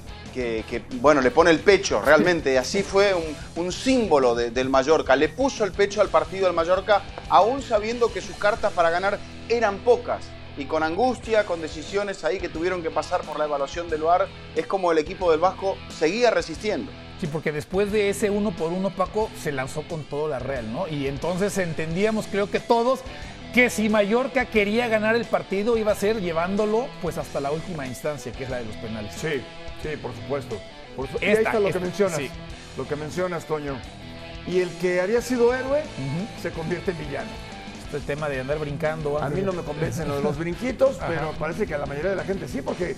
bueno, 1.02 1.22
le 1.22 1.32
pone 1.32 1.52
el 1.52 1.60
pecho 1.60 2.02
realmente, 2.02 2.58
así 2.58 2.84
fue 2.84 3.14
un, 3.56 3.72
símbolo 3.72 4.36
del 4.36 4.70
Mallorca, 4.70 5.16
le 5.16 5.30
puso 5.30 5.64
el 5.64 5.72
pecho 5.72 6.02
al 6.02 6.10
partido 6.10 6.46
del 6.46 6.56
Mallorca, 6.56 7.02
aún 7.30 7.62
sabiendo 7.62 8.12
que 8.12 8.22
sus 8.22 8.36
cartas 8.36 8.74
para 8.74 8.90
ganar 8.90 9.20
eran 9.48 9.80
pocas. 9.80 10.26
Y 10.58 10.66
con 10.66 10.84
angustia, 10.84 11.46
con 11.46 11.62
decisiones 11.62 12.24
ahí 12.26 12.40
que 12.40 12.50
tuvieron 12.50 12.84
que 12.84 12.92
pasar 12.92 13.22
por 13.22 13.40
la 13.40 13.46
evaluación 13.46 13.90
del 13.90 14.02
VAR, 14.02 14.28
es 14.56 14.66
como 14.66 14.92
el 14.92 14.98
equipo 14.98 15.32
del 15.32 15.40
Vasco 15.40 15.78
seguía 15.90 16.32
resistiendo. 16.32 16.92
Sí, 17.20 17.28
porque 17.28 17.52
después 17.52 17.92
de 17.92 18.10
ese 18.10 18.30
uno 18.30 18.52
por 18.52 18.72
uno, 18.72 18.90
Paco 18.92 19.30
se 19.42 19.52
lanzó 19.52 19.84
con 19.84 20.04
todo 20.04 20.30
la 20.30 20.40
Real, 20.40 20.72
¿no? 20.72 20.88
Y 20.88 21.08
entonces 21.08 21.58
entendíamos, 21.58 22.28
creo 22.28 22.50
que 22.50 22.60
todos, 22.62 23.02
que 23.54 23.70
si 23.70 23.90
Mallorca 23.90 24.46
quería 24.46 24.88
ganar 24.88 25.16
el 25.16 25.26
partido 25.26 25.78
iba 25.78 25.92
a 25.92 25.96
ser 25.96 26.22
llevándolo 26.22 26.88
pues 27.02 27.18
hasta 27.18 27.40
la 27.40 27.52
última 27.52 27.88
instancia, 27.88 28.32
que 28.32 28.44
es 28.46 28.50
la 28.50 28.58
de 28.58 28.66
los 28.66 28.76
penales. 28.78 29.14
Sí, 29.16 29.42
sí, 29.82 29.90
por 30.02 30.14
supuesto. 30.16 30.60
y 31.22 31.26
ahí 31.26 31.32
está 31.44 31.60
lo 31.60 31.72
que 31.72 31.80
mencionas, 31.80 32.20
lo 32.78 32.88
que 32.88 32.96
mencionas, 32.96 33.46
Toño. 33.46 33.78
Y 34.48 34.62
el 34.62 34.70
que 34.78 35.02
había 35.02 35.22
sido 35.22 35.54
héroe 35.54 35.84
se 36.42 36.52
convierte 36.52 36.92
en 36.92 36.98
villano. 37.00 37.30
Este 37.86 38.00
tema 38.02 38.30
de 38.30 38.40
andar 38.40 38.60
brincando. 38.60 39.22
A 39.22 39.30
mí 39.30 39.42
no 39.42 39.52
me 39.52 39.64
convencen 39.64 40.08
lo 40.08 40.18
de 40.18 40.24
los 40.24 40.38
brinquitos, 40.38 40.98
pero 41.08 41.32
parece 41.40 41.66
que 41.66 41.74
a 41.74 41.78
la 41.78 41.86
mayoría 41.86 42.12
de 42.12 42.16
la 42.16 42.24
gente 42.24 42.48
sí, 42.48 42.62
porque 42.62 42.96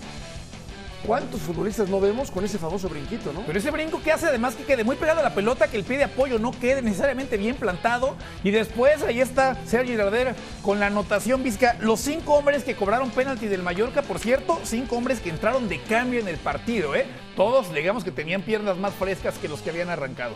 ¿Cuántos 1.05 1.41
futbolistas 1.41 1.89
no 1.89 1.99
vemos 1.99 2.29
con 2.29 2.45
ese 2.45 2.59
famoso 2.59 2.87
brinquito, 2.87 3.33
no? 3.33 3.41
Pero 3.47 3.57
ese 3.57 3.71
brinco 3.71 4.01
que 4.03 4.11
hace 4.11 4.27
además 4.27 4.53
que 4.53 4.63
quede 4.63 4.83
muy 4.83 4.95
pegado 4.95 5.19
a 5.19 5.23
la 5.23 5.33
pelota, 5.33 5.67
que 5.67 5.77
el 5.77 5.83
pie 5.83 5.97
de 5.97 6.03
apoyo 6.03 6.37
no 6.37 6.51
quede 6.51 6.83
necesariamente 6.83 7.37
bien 7.37 7.55
plantado. 7.55 8.15
Y 8.43 8.51
después 8.51 9.01
ahí 9.01 9.19
está 9.19 9.57
Sergio 9.65 9.93
Girarder 9.93 10.35
con 10.61 10.79
la 10.79 10.87
anotación 10.87 11.41
Vizca. 11.41 11.75
Los 11.79 12.01
cinco 12.01 12.35
hombres 12.35 12.63
que 12.63 12.75
cobraron 12.75 13.09
penalti 13.09 13.47
del 13.47 13.63
Mallorca, 13.63 14.03
por 14.03 14.19
cierto, 14.19 14.59
cinco 14.63 14.95
hombres 14.95 15.19
que 15.21 15.29
entraron 15.29 15.67
de 15.67 15.81
cambio 15.81 16.19
en 16.19 16.27
el 16.27 16.37
partido, 16.37 16.93
¿eh? 16.93 17.07
Todos, 17.35 17.73
digamos 17.73 18.03
que 18.03 18.11
tenían 18.11 18.43
piernas 18.43 18.77
más 18.77 18.93
frescas 18.93 19.39
que 19.39 19.47
los 19.47 19.61
que 19.61 19.71
habían 19.71 19.89
arrancado. 19.89 20.35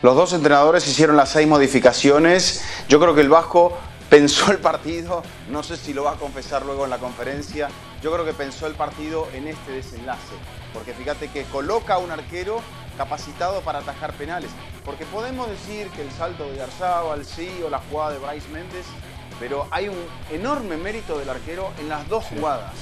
Los 0.00 0.16
dos 0.16 0.32
entrenadores 0.32 0.86
hicieron 0.86 1.16
las 1.16 1.30
seis 1.30 1.46
modificaciones. 1.46 2.62
Yo 2.88 3.00
creo 3.00 3.14
que 3.14 3.22
el 3.22 3.28
Vasco 3.28 3.76
pensó 4.08 4.52
el 4.52 4.58
partido, 4.58 5.22
no 5.50 5.62
sé 5.62 5.76
si 5.76 5.92
lo 5.92 6.04
va 6.04 6.12
a 6.12 6.16
confesar 6.16 6.64
luego 6.64 6.84
en 6.84 6.90
la 6.90 6.98
conferencia, 6.98 7.68
yo 8.02 8.12
creo 8.12 8.24
que 8.24 8.32
pensó 8.32 8.66
el 8.66 8.74
partido 8.74 9.28
en 9.32 9.48
este 9.48 9.72
desenlace, 9.72 10.34
porque 10.72 10.92
fíjate 10.92 11.28
que 11.28 11.44
coloca 11.44 11.94
a 11.94 11.98
un 11.98 12.10
arquero 12.10 12.60
capacitado 12.96 13.60
para 13.62 13.80
atajar 13.80 14.12
penales, 14.14 14.50
porque 14.84 15.04
podemos 15.06 15.48
decir 15.48 15.88
que 15.88 16.02
el 16.02 16.10
salto 16.12 16.48
de 16.50 16.56
Garzábal, 16.56 17.24
sí, 17.24 17.50
o 17.64 17.70
la 17.70 17.78
jugada 17.78 18.12
de 18.12 18.18
Bryce 18.18 18.48
Méndez, 18.50 18.86
pero 19.40 19.66
hay 19.70 19.88
un 19.88 19.98
enorme 20.30 20.76
mérito 20.76 21.18
del 21.18 21.28
arquero 21.28 21.72
en 21.80 21.88
las 21.88 22.08
dos 22.08 22.24
jugadas. 22.24 22.72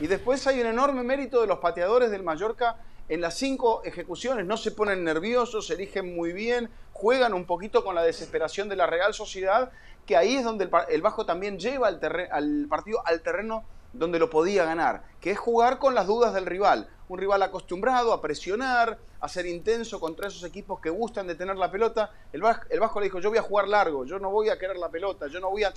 Y 0.00 0.08
después 0.08 0.44
hay 0.46 0.60
un 0.60 0.66
enorme 0.66 1.04
mérito 1.04 1.40
de 1.40 1.46
los 1.46 1.58
pateadores 1.58 2.10
del 2.10 2.24
Mallorca 2.24 2.76
en 3.08 3.20
las 3.20 3.34
cinco 3.34 3.82
ejecuciones. 3.84 4.44
No 4.44 4.56
se 4.56 4.72
ponen 4.72 5.04
nerviosos, 5.04 5.68
se 5.68 5.74
eligen 5.74 6.16
muy 6.16 6.32
bien, 6.32 6.68
juegan 6.92 7.32
un 7.32 7.44
poquito 7.44 7.84
con 7.84 7.94
la 7.94 8.02
desesperación 8.02 8.68
de 8.68 8.76
la 8.76 8.86
Real 8.86 9.14
Sociedad 9.14 9.70
que 10.10 10.16
ahí 10.16 10.34
es 10.34 10.42
donde 10.42 10.68
el, 10.88 11.02
Vasco 11.02 11.24
también 11.24 11.56
lleva 11.56 11.86
al, 11.86 12.00
al 12.32 12.66
partido 12.68 13.00
al 13.06 13.22
terreno 13.22 13.62
donde 13.92 14.18
lo 14.18 14.28
podía 14.28 14.64
ganar, 14.64 15.04
que 15.20 15.30
es 15.30 15.38
jugar 15.38 15.78
con 15.78 15.94
las 15.94 16.08
dudas 16.08 16.34
del 16.34 16.46
rival. 16.46 16.88
Un 17.08 17.20
rival 17.20 17.40
acostumbrado 17.44 18.12
a 18.12 18.20
presionar, 18.20 18.98
a 19.20 19.28
ser 19.28 19.46
intenso 19.46 20.00
contra 20.00 20.26
esos 20.26 20.42
equipos 20.42 20.80
que 20.80 20.90
gustan 20.90 21.28
de 21.28 21.36
tener 21.36 21.54
la 21.54 21.70
pelota. 21.70 22.10
El 22.32 22.42
Vasco, 22.42 22.66
el 22.70 22.80
le 22.80 23.02
dijo, 23.04 23.20
yo 23.20 23.28
voy 23.28 23.38
a 23.38 23.42
jugar 23.42 23.68
largo, 23.68 24.04
yo 24.04 24.18
no 24.18 24.32
voy 24.32 24.48
a 24.48 24.58
querer 24.58 24.78
la 24.78 24.88
pelota, 24.88 25.28
yo 25.28 25.38
no 25.38 25.48
voy 25.48 25.62
a, 25.62 25.72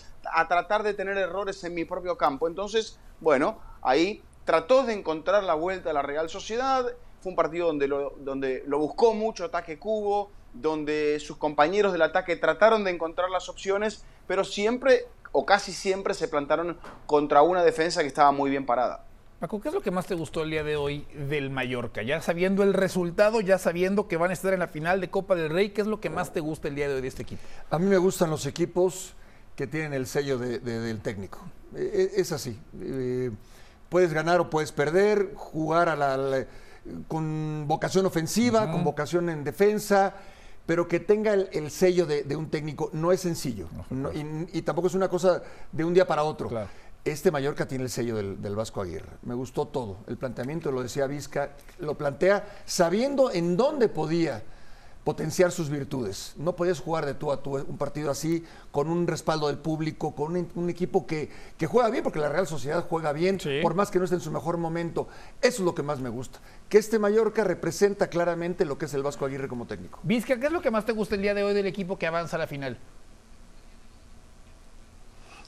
tratar 0.47 0.81
de 0.81 0.95
tener 0.95 1.15
errores 1.15 1.63
en 1.63 1.75
mi 1.75 1.85
propio 1.85 2.17
campo. 2.17 2.47
Entonces, 2.47 2.97
bueno, 3.19 3.59
ahí 3.83 4.23
trató 4.45 4.81
de 4.81 4.93
encontrar 4.93 5.43
la 5.43 5.53
vuelta 5.53 5.91
a 5.91 5.93
la 5.93 6.01
Real 6.01 6.27
Sociedad. 6.27 6.87
Fue 7.21 7.29
un 7.29 7.35
partido 7.35 7.67
donde 7.67 7.87
donde 7.87 8.63
lo 8.65 8.79
buscó 8.79 9.13
mucho 9.13 9.45
ataque 9.45 9.77
cubo, 9.77 10.31
donde 10.53 11.19
sus 11.19 11.37
compañeros 11.37 11.91
del 11.91 12.03
ataque 12.03 12.35
trataron 12.35 12.83
de 12.83 12.91
encontrar 12.91 13.29
las 13.29 13.49
opciones, 13.49 14.05
pero 14.27 14.43
siempre 14.43 15.05
o 15.31 15.45
casi 15.45 15.73
siempre 15.73 16.13
se 16.13 16.27
plantaron 16.27 16.77
contra 17.05 17.41
una 17.41 17.63
defensa 17.63 18.01
que 18.01 18.07
estaba 18.07 18.31
muy 18.31 18.49
bien 18.49 18.65
parada. 18.65 19.05
Paco, 19.39 19.59
¿qué 19.59 19.67
es 19.67 19.73
lo 19.73 19.81
que 19.81 19.91
más 19.91 20.05
te 20.05 20.15
gustó 20.15 20.43
el 20.43 20.51
día 20.51 20.63
de 20.63 20.77
hoy 20.77 21.05
del 21.27 21.49
Mallorca? 21.49 22.01
Ya 22.01 22.21
sabiendo 22.21 22.63
el 22.63 22.73
resultado, 22.73 23.41
ya 23.41 23.57
sabiendo 23.57 24.07
que 24.07 24.15
van 24.15 24.29
a 24.29 24.33
estar 24.33 24.53
en 24.53 24.59
la 24.59 24.69
final 24.69 25.01
de 25.01 25.09
Copa 25.09 25.35
del 25.35 25.49
Rey, 25.49 25.71
¿qué 25.71 25.81
es 25.81 25.87
lo 25.87 25.99
que 25.99 26.09
más 26.09 26.31
te 26.31 26.39
gusta 26.39 26.69
el 26.69 26.75
día 26.75 26.87
de 26.87 26.95
hoy 26.95 27.01
de 27.01 27.09
este 27.09 27.23
equipo? 27.23 27.41
A 27.69 27.77
mí 27.77 27.87
me 27.87 27.97
gustan 27.97 28.29
los 28.29 28.45
equipos 28.45 29.15
que 29.57 29.67
tienen 29.67 29.93
el 29.93 30.07
sello 30.07 30.37
del 30.37 31.01
técnico. 31.01 31.39
E, 31.75 32.11
e, 32.15 32.21
es 32.21 32.31
así. 32.31 32.57
Eh, 32.81 33.31
puedes 33.89 34.13
ganar 34.13 34.39
o 34.39 34.49
puedes 34.49 34.71
perder, 34.71 35.33
jugar 35.35 35.89
a 35.89 35.95
la, 35.97 36.45
con 37.07 37.67
vocación 37.67 38.05
ofensiva, 38.05 38.71
con 38.71 38.83
vocación 38.83 39.29
en 39.29 39.43
defensa, 39.43 40.15
pero 40.65 40.87
que 40.87 40.99
tenga 40.99 41.33
el, 41.33 41.71
sello 41.71 42.05
de, 42.05 42.35
un 42.35 42.49
técnico 42.49 42.89
no 42.93 43.11
es 43.11 43.21
sencillo. 43.21 43.67
y, 44.53 44.61
tampoco 44.61 44.87
es 44.87 44.95
una 44.95 45.09
cosa 45.09 45.41
de 45.71 45.83
un 45.83 45.93
día 45.93 46.07
para 46.07 46.23
otro. 46.23 46.49
Este 47.05 47.31
Mallorca 47.31 47.67
tiene 47.67 47.83
el 47.83 47.89
sello 47.89 48.15
del, 48.15 48.41
del, 48.41 48.55
Vasco 48.55 48.81
Aguirre. 48.81 49.09
Me 49.23 49.33
gustó 49.33 49.67
todo. 49.67 49.97
El 50.07 50.15
planteamiento, 50.17 50.71
lo 50.71 50.81
decía 50.81 51.05
Vizca, 51.05 51.51
lo 51.79 51.97
plantea 51.97 52.61
sabiendo 52.65 53.29
en 53.29 53.57
dónde 53.57 53.89
podía 53.89 54.41
potenciar 55.03 55.51
sus 55.51 55.69
virtudes. 55.69 56.33
No 56.37 56.55
podías 56.55 56.79
jugar 56.79 57.05
de 57.05 57.13
tú 57.13 57.31
a 57.31 57.41
tú 57.41 57.57
un 57.57 57.77
partido 57.77 58.09
así, 58.09 58.45
con 58.71 58.89
un 58.89 59.05
respaldo 59.05 59.47
del 59.47 59.57
público, 59.57 60.15
con 60.15 60.35
un, 60.55 60.69
equipo 60.69 61.05
que, 61.05 61.29
que, 61.57 61.67
juega 61.67 61.89
bien, 61.89 62.03
porque 62.03 62.19
la 62.19 62.29
Real 62.29 62.47
Sociedad 62.47 62.85
juega 62.87 63.11
bien, 63.11 63.37
por 63.61 63.73
más 63.75 63.91
que 63.91 63.99
no 63.99 64.05
esté 64.05 64.15
en 64.15 64.21
su 64.21 64.31
mejor 64.31 64.57
momento. 64.57 65.07
Eso 65.41 65.61
es 65.61 65.65
lo 65.65 65.75
que 65.75 65.83
más 65.83 65.99
me 65.99 66.09
gusta. 66.09 66.39
Que 66.69 66.77
este 66.77 66.99
Mallorca 66.99 67.43
representa 67.43 68.07
claramente 68.07 68.65
lo 68.65 68.77
que 68.77 68.85
es 68.85 68.93
el 68.93 69.03
Vasco 69.03 69.25
Aguirre 69.25 69.47
como 69.47 69.65
técnico. 69.65 69.99
Vizca, 70.03 70.39
¿qué 70.39 70.47
es 70.47 70.51
lo 70.51 70.61
que 70.61 70.71
más 70.71 70.85
te 70.85 70.93
gusta 70.93 71.15
el 71.15 71.21
día 71.21 71.33
de 71.33 71.43
hoy 71.43 71.53
del 71.53 71.67
equipo 71.67 71.97
que 71.97 72.07
avanza 72.07 72.37
a 72.37 72.39
la 72.39 72.47
final? 72.47 72.77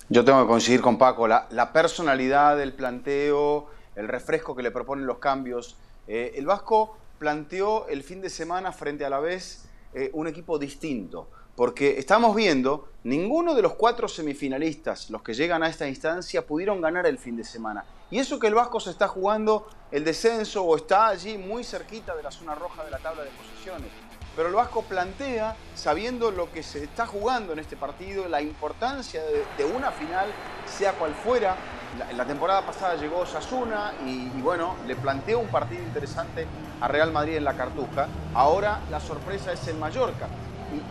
Yo 0.09 0.23
tengo 0.23 0.41
que 0.41 0.47
coincidir 0.47 0.81
con 0.81 0.97
Paco, 0.97 1.27
la, 1.27 1.71
personalidad 1.73 2.57
del 2.57 2.73
planteo, 2.73 3.67
el 3.95 4.07
refresco 4.07 4.55
que 4.55 4.61
le 4.61 4.69
proponen 4.69 5.07
los 5.07 5.17
cambios. 5.17 5.77
Eh, 6.07 6.33
el 6.35 6.45
Vasco 6.45 6.97
planteó 7.25 7.87
el 7.87 8.03
fin 8.03 8.21
de 8.21 8.29
semana 8.29 8.71
frente 8.71 9.03
a 9.03 9.09
la 9.09 9.19
vez 9.19 9.65
eh, 9.95 10.11
un 10.13 10.27
equipo 10.27 10.59
distinto, 10.59 11.27
porque 11.55 11.97
estamos 11.97 12.35
viendo, 12.35 12.89
ninguno 13.03 13.55
de 13.55 13.63
los 13.63 13.73
cuatro 13.73 14.07
semifinalistas, 14.07 15.09
los 15.09 15.23
que 15.23 15.33
llegan 15.33 15.63
a 15.63 15.67
esta 15.67 15.87
instancia, 15.87 16.45
pudieron 16.45 16.81
ganar 16.81 17.07
el 17.07 17.17
fin 17.17 17.35
de 17.35 17.43
semana. 17.43 17.83
Y 18.11 18.19
eso 18.19 18.37
que 18.37 18.45
el 18.45 18.53
Vasco 18.53 18.79
se 18.79 18.91
está 18.91 19.07
jugando 19.07 19.65
el 19.89 20.03
descenso 20.03 20.63
o 20.65 20.75
está 20.75 21.07
allí 21.07 21.35
muy 21.35 21.63
cerquita 21.63 22.15
de 22.15 22.21
la 22.21 22.29
zona 22.29 22.53
roja 22.53 22.85
de 22.85 22.91
la 22.91 22.99
tabla 22.99 23.23
de 23.23 23.31
posiciones. 23.31 23.89
Pero 24.35 24.49
el 24.49 24.53
Vasco 24.53 24.83
plantea, 24.83 25.55
sabiendo 25.73 26.29
lo 26.29 26.51
que 26.51 26.61
se 26.61 26.83
está 26.83 27.07
jugando 27.07 27.53
en 27.53 27.57
este 27.57 27.75
partido, 27.75 28.27
la 28.27 28.43
importancia 28.43 29.23
de, 29.57 29.65
una 29.65 29.91
final, 29.91 30.27
sea 30.67 30.93
cual 30.93 31.15
fuera. 31.15 31.57
La, 31.97 32.11
la 32.11 32.25
temporada 32.25 32.61
pasada 32.61 32.95
llegó 32.95 33.25
Sasuna 33.25 33.93
y, 34.05 34.27
bueno, 34.41 34.75
le 34.85 34.95
planteó 34.95 35.39
un 35.39 35.47
partido 35.47 35.81
interesante 35.81 36.45
a 36.81 36.87
Real 36.87 37.11
Madrid 37.11 37.37
en 37.37 37.43
la 37.43 37.55
Cartuja. 37.55 38.07
Ahora 38.33 38.79
la 38.91 38.99
sorpresa 38.99 39.53
es 39.53 39.67
el 39.67 39.77
Mallorca. 39.77 40.27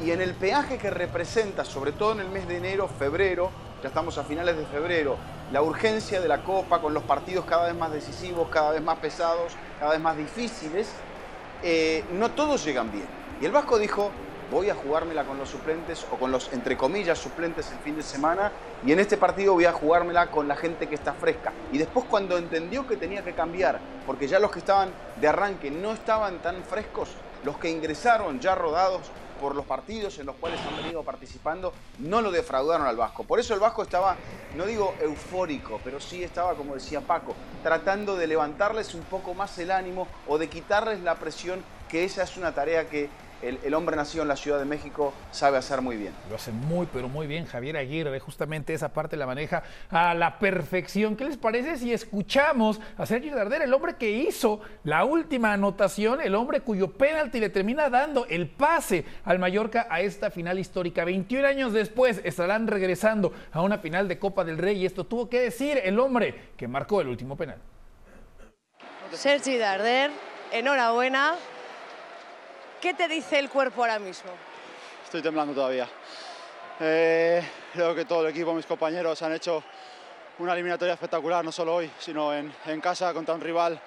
Y, 0.01 0.07
y 0.07 0.11
en 0.13 0.23
el 0.23 0.35
peaje 0.35 0.79
que 0.79 0.91
representa, 0.91 1.65
sobre 1.65 1.93
todo 1.93 2.13
en 2.13 2.21
el 2.21 2.29
mes 2.31 2.49
de 2.49 2.57
enero, 2.57 2.89
febrero, 2.89 3.51
ya 3.83 3.89
estamos 3.89 4.17
a 4.17 4.25
finales 4.25 4.57
de 4.57 4.65
febrero, 4.65 5.19
la 5.53 5.61
urgencia 5.61 6.21
de 6.23 6.29
la 6.29 6.43
Copa 6.43 6.81
con 6.81 6.95
los 6.95 7.03
partidos 7.03 7.45
cada 7.45 7.67
vez 7.67 7.75
más 7.75 7.93
decisivos, 7.93 8.49
cada 8.49 8.71
vez 8.71 8.83
más 8.83 8.99
pesados, 8.99 9.53
cada 9.79 9.91
vez 9.91 10.01
más 10.01 10.17
difíciles, 10.17 10.91
eh, 11.63 12.03
no 12.13 12.31
todos 12.31 12.65
llegan 12.65 12.91
bien. 12.91 13.07
Y 13.43 13.45
el 13.45 13.53
Vasco 13.53 13.79
dijo, 13.79 14.11
voy 14.51 14.71
a 14.71 14.75
jugármela 14.75 15.25
con 15.25 15.39
los 15.39 15.49
suplentes 15.49 16.07
o 16.11 16.17
con 16.17 16.31
los, 16.31 16.53
entre 16.53 16.77
comillas, 16.77 17.19
suplentes 17.19 17.71
el 17.73 17.79
fin 17.79 17.97
de 17.97 18.03
semana 18.03 18.53
y 18.85 18.93
en 18.93 19.01
este 19.01 19.17
partido 19.17 19.55
voy 19.55 19.65
a 19.65 19.73
jugármela 19.73 20.31
con 20.31 20.49
la 20.49 20.57
gente 20.57 20.89
que 20.89 20.95
está 20.95 21.13
fresca. 21.13 21.53
Y 21.73 21.79
después 21.79 22.07
cuando 22.09 22.37
entendió 22.39 22.87
que 22.87 22.97
tenía 22.97 23.23
que 23.23 23.33
cambiar, 23.33 23.81
porque 24.07 24.29
ya 24.29 24.39
los 24.39 24.51
que 24.51 24.59
estaban 24.59 24.91
de 25.21 25.29
arranque 25.29 25.71
no 25.71 25.93
estaban 25.93 26.39
tan 26.39 26.63
frescos, 26.65 27.11
los 27.45 27.59
que 27.59 27.71
ingresaron 27.71 28.41
ya 28.41 28.55
rodados 28.55 29.11
por 29.41 29.55
los 29.55 29.67
partidos 29.67 30.19
en 30.19 30.27
los 30.27 30.37
cuales 30.37 30.61
han 30.67 30.77
venido 30.77 31.03
participando, 31.03 31.73
no 31.99 32.21
lo 32.21 32.31
defraudaron 32.31 32.87
al 32.87 32.97
Vasco. 32.97 33.25
Por 33.25 33.41
eso 33.41 33.53
el 33.53 33.61
Vasco 33.61 33.83
estaba, 33.83 34.17
no 34.57 34.65
digo 34.65 34.95
eufórico, 35.01 35.81
pero 35.85 36.01
sí 36.01 36.23
estaba, 36.23 36.55
como 36.55 36.75
decía 36.75 37.01
Paco, 37.01 37.35
tratando 37.63 38.17
de 38.17 38.27
levantarles 38.27 38.95
un 38.95 39.03
poco 39.03 39.35
más 39.35 39.59
el 39.59 39.71
ánimo 39.71 40.09
o 40.27 40.39
de 40.39 40.49
quitarles 40.49 41.01
la 41.01 41.17
presión, 41.17 41.63
que 41.89 42.05
esa 42.05 42.23
es 42.23 42.37
una 42.37 42.55
tarea 42.55 42.89
que 42.89 43.11
el, 43.49 43.75
hombre 43.75 43.97
nacido 43.97 44.23
en 44.23 44.29
la 44.29 44.37
Ciudad 44.37 44.59
de 44.59 44.65
México 44.65 45.13
sabe 45.31 45.59
hacer 45.59 45.81
muy 45.81 45.97
bien. 45.97 46.13
Lo 46.31 46.37
hace 46.37 46.53
muy, 46.53 46.87
pero 46.93 47.09
muy 47.09 47.27
bien 47.27 47.47
Javier 47.47 47.77
Aguirre. 47.77 48.19
Justamente 48.21 48.73
esa 48.73 48.93
parte 48.93 49.17
la 49.17 49.27
maneja 49.27 49.63
a 49.91 50.15
la 50.15 50.39
perfección. 50.39 51.17
¿Qué 51.17 51.25
les 51.25 51.37
parece 51.37 51.77
si 51.77 51.93
escuchamos 51.93 52.81
a 52.97 53.07
Sergio 53.07 53.35
Darder, 53.35 53.63
el 53.63 53.75
hombre 53.75 53.97
que 53.97 54.11
hizo 54.11 54.61
la 54.85 55.05
última 55.05 55.53
anotación, 55.53 56.21
el 56.21 56.35
hombre 56.35 56.61
cuyo 56.61 56.93
penalti 56.93 57.41
le 57.41 57.51
termina 57.51 57.91
dando 57.91 58.27
el 58.27 58.49
pase 58.49 59.05
al 59.25 59.39
Mallorca 59.39 59.87
a 59.91 60.01
esta 60.01 60.31
final 60.31 60.59
histórica? 60.59 61.05
21 61.05 61.47
años 61.47 61.73
después 61.73 62.21
estarán 62.25 62.67
regresando 62.67 63.33
a 63.53 63.61
una 63.61 63.79
final 63.79 64.09
de 64.09 64.19
Copa 64.19 64.45
del 64.45 64.59
Rey 64.59 64.79
y 64.79 64.87
esto 64.87 65.05
tuvo 65.05 65.29
que 65.29 65.41
decir 65.41 65.81
el 65.83 65.99
hombre 65.99 66.53
que 66.57 66.69
marcó 66.69 67.01
el 67.01 67.09
último 67.09 67.37
penal. 67.37 67.59
Sergi 69.13 69.59
Darder, 69.59 70.11
enhorabuena 70.51 71.35
¿Qué 72.85 72.93
te 72.93 73.09
dice 73.09 73.39
el 73.39 73.49
cuerpo 73.49 73.81
ahora 73.81 73.99
mismo? 73.99 74.31
Estoy 75.03 75.23
temblando 75.23 75.55
todavía. 75.55 75.89
Eh, 76.79 77.43
creo 77.73 77.95
que 77.95 78.05
todo 78.05 78.27
el 78.27 78.31
equipo, 78.31 78.53
mis 78.53 78.67
compañeros, 78.67 79.23
han 79.23 79.33
hecho 79.33 79.65
una 80.39 80.53
eliminatoria 80.53 80.93
espectacular, 80.93 81.43
no 81.43 81.51
solo 81.51 81.77
hoy, 81.77 81.91
sino 81.99 82.35
en, 82.35 82.53
casa 82.83 83.15
contra 83.15 83.35
un 83.35 83.41
rival 83.41 83.81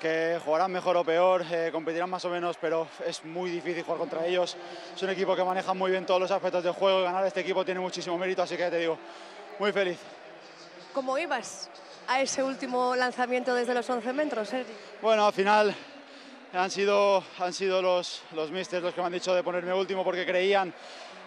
que 0.00 0.40
jugarán 0.44 0.72
mejor 0.72 0.96
o 0.96 1.04
peor, 1.04 1.44
eh, 1.48 1.68
competirán 1.70 2.10
más 2.10 2.24
o 2.24 2.28
menos, 2.28 2.56
pero 2.60 2.88
es 3.06 3.24
muy 3.24 3.48
difícil 3.48 3.84
jugar 3.84 4.00
contra 4.00 4.26
ellos. 4.26 4.56
Es 4.96 5.00
un 5.04 5.10
equipo 5.10 5.36
que 5.36 5.44
maneja 5.44 5.72
muy 5.72 5.92
bien 5.92 6.04
todos 6.04 6.20
los 6.20 6.30
aspectos 6.32 6.64
del 6.64 6.72
juego 6.72 7.02
y 7.02 7.04
ganar 7.04 7.24
este 7.24 7.42
equipo 7.42 7.64
tiene 7.64 7.78
muchísimo 7.78 8.18
mérito, 8.18 8.42
así 8.42 8.56
que 8.56 8.68
te 8.68 8.78
digo, 8.78 8.98
muy 9.60 9.70
feliz. 9.70 10.00
¿Cómo 10.92 11.16
ibas 11.16 11.70
a 12.08 12.20
ese 12.20 12.42
último 12.42 12.96
lanzamiento 12.96 13.54
desde 13.54 13.72
los 13.72 13.88
11 13.88 14.12
metros, 14.12 14.48
Sergi? 14.48 14.72
Bueno, 15.00 15.24
al 15.28 15.32
final 15.32 15.76
han 16.56 16.70
sido, 16.70 17.22
han 17.38 17.52
sido 17.52 17.82
los, 17.82 18.22
los 18.32 18.50
misters 18.50 18.82
los 18.82 18.94
que 18.94 19.00
me 19.00 19.06
han 19.06 19.12
dicho 19.12 19.34
de 19.34 19.42
ponerme 19.42 19.74
último 19.74 20.02
porque 20.02 20.24
creían 20.24 20.72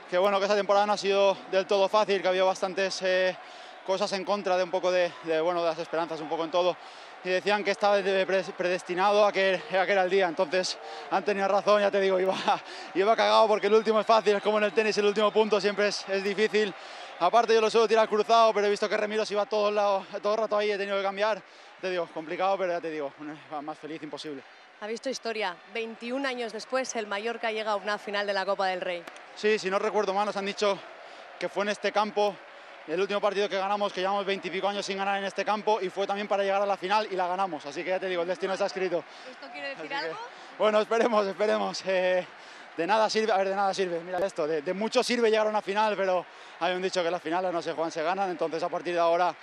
que, 0.09 0.17
bueno, 0.17 0.39
que 0.39 0.45
esta 0.45 0.55
temporada 0.55 0.88
no 0.88 0.93
ha 0.93 0.98
sido 0.98 1.38
del 1.51 1.67
todo 1.67 1.88
fácil, 1.88 2.21
que 2.21 2.27
había 2.27 2.43
bastantes 2.43 3.00
eh, 3.03 3.38
cosas 3.86 4.12
en 4.13 4.25
contra 4.25 4.57
de 4.57 4.63
un 4.63 4.71
poco 4.71 4.91
de, 4.91 5.12
bueno, 5.41 5.62
de 5.62 5.69
las 5.69 5.77
esperanzas, 5.77 6.19
un 6.19 6.29
poco 6.29 6.45
en 6.45 6.51
todo. 6.51 6.75
Y 7.24 7.29
decían 7.29 7.63
que 7.63 7.71
estaba 7.71 7.98
predestinado 8.57 9.25
a 9.25 9.31
que, 9.31 9.62
a 9.71 9.86
que 9.86 9.91
era 9.91 10.03
el 10.03 10.09
día. 10.09 10.27
Entonces 10.27 10.77
han 11.12 11.24
tenido 11.24 11.48
razón, 11.48 11.81
ya 11.81 11.91
te 11.91 12.00
digo, 12.00 12.19
iba, 12.19 12.36
iba 12.95 13.15
cagado 13.15 13.48
porque 13.48 13.67
el 13.67 13.74
último 13.75 14.00
es 14.00 14.07
fácil, 14.07 14.36
es 14.36 14.41
como 14.41 14.57
en 14.57 14.63
el 14.63 14.74
tenis, 14.74 14.98
el 14.98 15.05
último 15.05 15.31
punto 15.31 15.62
siempre 15.62 15.89
es, 15.89 16.07
es 16.09 16.24
difícil. 16.24 16.74
Aparte 17.19 17.53
yo 17.53 17.62
lo 17.62 17.69
suelo 17.69 17.88
tirar 17.88 18.07
cruzado, 18.07 18.53
pero 18.53 18.65
he 18.65 18.69
visto 18.69 18.88
que 18.88 18.95
Remiro 18.98 19.24
iba 19.29 19.45
todo, 19.45 19.69
lado, 19.69 20.05
todo 20.24 20.33
el 20.33 20.39
rato 20.39 20.57
ahí, 20.57 20.71
he 20.71 20.77
tenido 20.77 20.98
que 20.98 21.03
cambiar. 21.03 21.43
Te 21.81 21.89
digo, 21.89 22.07
complicado, 22.13 22.57
pero 22.57 22.74
ya 22.74 22.81
te 22.81 22.89
digo, 22.89 23.12
más 23.62 23.77
feliz 23.77 24.01
imposible. 24.01 24.41
Ha 24.81 24.88
visto 24.88 25.09
historia. 25.09 25.57
21 25.74 26.25
años 26.25 26.53
después, 26.53 26.95
el 26.95 27.05
Mallorca 27.05 27.51
llega 27.51 27.71
a 27.71 27.75
una 27.75 27.98
final 27.98 28.25
de 28.25 28.31
la 28.31 28.45
Copa 28.45 28.67
del 28.67 28.79
Rey. 28.79 29.03
Sí, 29.36 29.59
si 29.59 29.69
no 29.69 29.77
recuerdo 29.77 30.13
mal, 30.13 30.25
nos 30.25 30.38
han 30.38 30.45
dicho 30.45 30.79
que 31.38 31.50
fue 31.50 31.63
en 31.63 31.69
este 31.69 31.91
campo 31.91 32.33
el 32.88 33.01
último 33.01 33.19
partido 33.19 33.50
que 33.50 33.57
ganamos, 33.57 33.91
que 33.91 34.00
llevamos 34.00 34.25
20 34.25 34.48
y 34.48 34.51
pico 34.51 34.69
años 34.69 34.86
sin 34.86 34.98
ganar 34.98 35.17
en 35.17 35.25
este 35.25 35.43
campo, 35.43 35.79
y 35.81 35.89
fue 35.89 36.07
también 36.07 36.29
para 36.29 36.43
llegar 36.43 36.62
a 36.62 36.65
la 36.65 36.77
final 36.77 37.09
y 37.12 37.17
la 37.17 37.27
ganamos. 37.27 37.65
Así 37.65 37.83
que 37.83 37.89
ya 37.89 38.00
te 38.00 38.07
digo, 38.07 38.21
el 38.21 38.27
destino 38.29 38.53
está 38.53 38.67
escrito. 38.67 39.03
¿Esto 39.29 39.51
quiere 39.51 39.75
decir 39.75 39.93
algo? 39.93 40.17
bueno, 40.57 40.79
esperemos, 40.79 41.27
esperemos. 41.27 41.83
Eh, 41.86 42.25
de 42.77 42.88
nada 42.88 43.09
sirve, 43.09 43.33
a 43.33 43.38
ver, 43.38 43.50
de 43.50 43.55
nada 43.55 43.74
sirve. 43.74 44.00
Mira 44.00 44.19
esto, 44.19 44.48
de, 44.48 44.62
de, 44.62 44.74
mucho 44.74 45.03
sirve 45.03 45.29
llegar 45.29 45.48
a 45.48 45.50
una 45.50 45.62
final, 45.62 45.98
pero 45.98 46.25
hay 46.62 46.74
un 46.74 46.81
dicho 46.81 47.03
que 47.03 47.12
las 47.12 47.21
finales 47.21 47.51
no 47.51 47.62
se 47.62 47.74
juegan, 47.74 47.91
se 47.91 48.01
ganan. 48.01 48.29
Entonces, 48.29 48.63
a 48.63 48.69
partir 48.69 48.93
de 48.93 49.00
ahora, 49.01 49.36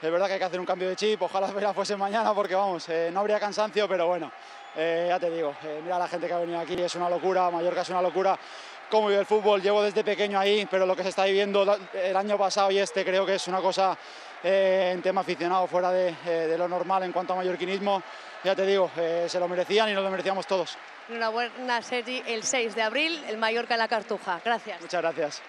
es 0.00 0.10
verdad 0.10 0.28
que 0.28 0.34
hay 0.34 0.38
que 0.38 0.44
hacer 0.44 0.60
un 0.60 0.66
cambio 0.66 0.88
de 0.88 0.94
chip. 0.94 1.20
Ojalá 1.20 1.74
fuese 1.74 1.96
mañana, 1.96 2.32
porque 2.32 2.54
vamos, 2.54 2.88
eh, 2.88 3.10
no 3.12 3.20
habría 3.20 3.40
cansancio, 3.40 3.88
pero 3.88 4.06
bueno, 4.06 4.30
eh, 4.76 5.06
ya 5.08 5.18
te 5.18 5.30
digo, 5.30 5.54
eh, 5.62 5.80
mira 5.82 5.98
la 5.98 6.08
gente 6.08 6.26
que 6.26 6.32
ha 6.32 6.38
venido 6.38 6.58
aquí, 6.58 6.74
es 6.74 6.94
una 6.94 7.08
locura, 7.08 7.50
Mallorca 7.50 7.82
es 7.82 7.88
una 7.90 8.02
locura. 8.02 8.38
Cómo 8.90 9.08
vive 9.08 9.20
el 9.20 9.26
fútbol, 9.26 9.62
llevo 9.62 9.82
desde 9.82 10.04
pequeño 10.04 10.38
ahí, 10.38 10.66
pero 10.70 10.86
lo 10.86 10.94
que 10.94 11.02
se 11.02 11.08
está 11.08 11.24
viviendo 11.24 11.78
el 11.94 12.16
año 12.16 12.36
pasado 12.36 12.70
y 12.70 12.78
este 12.78 13.04
creo 13.04 13.24
que 13.24 13.36
es 13.36 13.48
una 13.48 13.60
cosa 13.60 13.96
eh, 14.42 14.92
en 14.94 15.02
tema 15.02 15.22
aficionado 15.22 15.66
fuera 15.66 15.90
de, 15.90 16.56
lo 16.56 16.68
normal 16.68 17.02
en 17.02 17.12
cuanto 17.12 17.32
a 17.32 17.36
mallorquinismo. 17.36 18.02
Ya 18.44 18.54
te 18.54 18.66
digo, 18.66 18.90
se 18.94 19.40
lo 19.40 19.48
merecían 19.48 19.88
y 19.88 19.94
nos 19.94 20.04
lo 20.04 20.10
merecíamos 20.10 20.46
todos. 20.46 20.76
Enhorabuena, 21.08 21.80
Sergi, 21.80 22.22
el 22.26 22.42
6 22.42 22.74
de 22.74 22.82
abril, 22.82 23.24
el 23.26 23.38
Mallorca 23.38 23.74
en 23.74 23.80
la 23.80 23.88
Cartuja. 23.88 24.40
Gracias. 24.44 24.80
Muchas 24.82 25.00
gracias. 25.00 25.42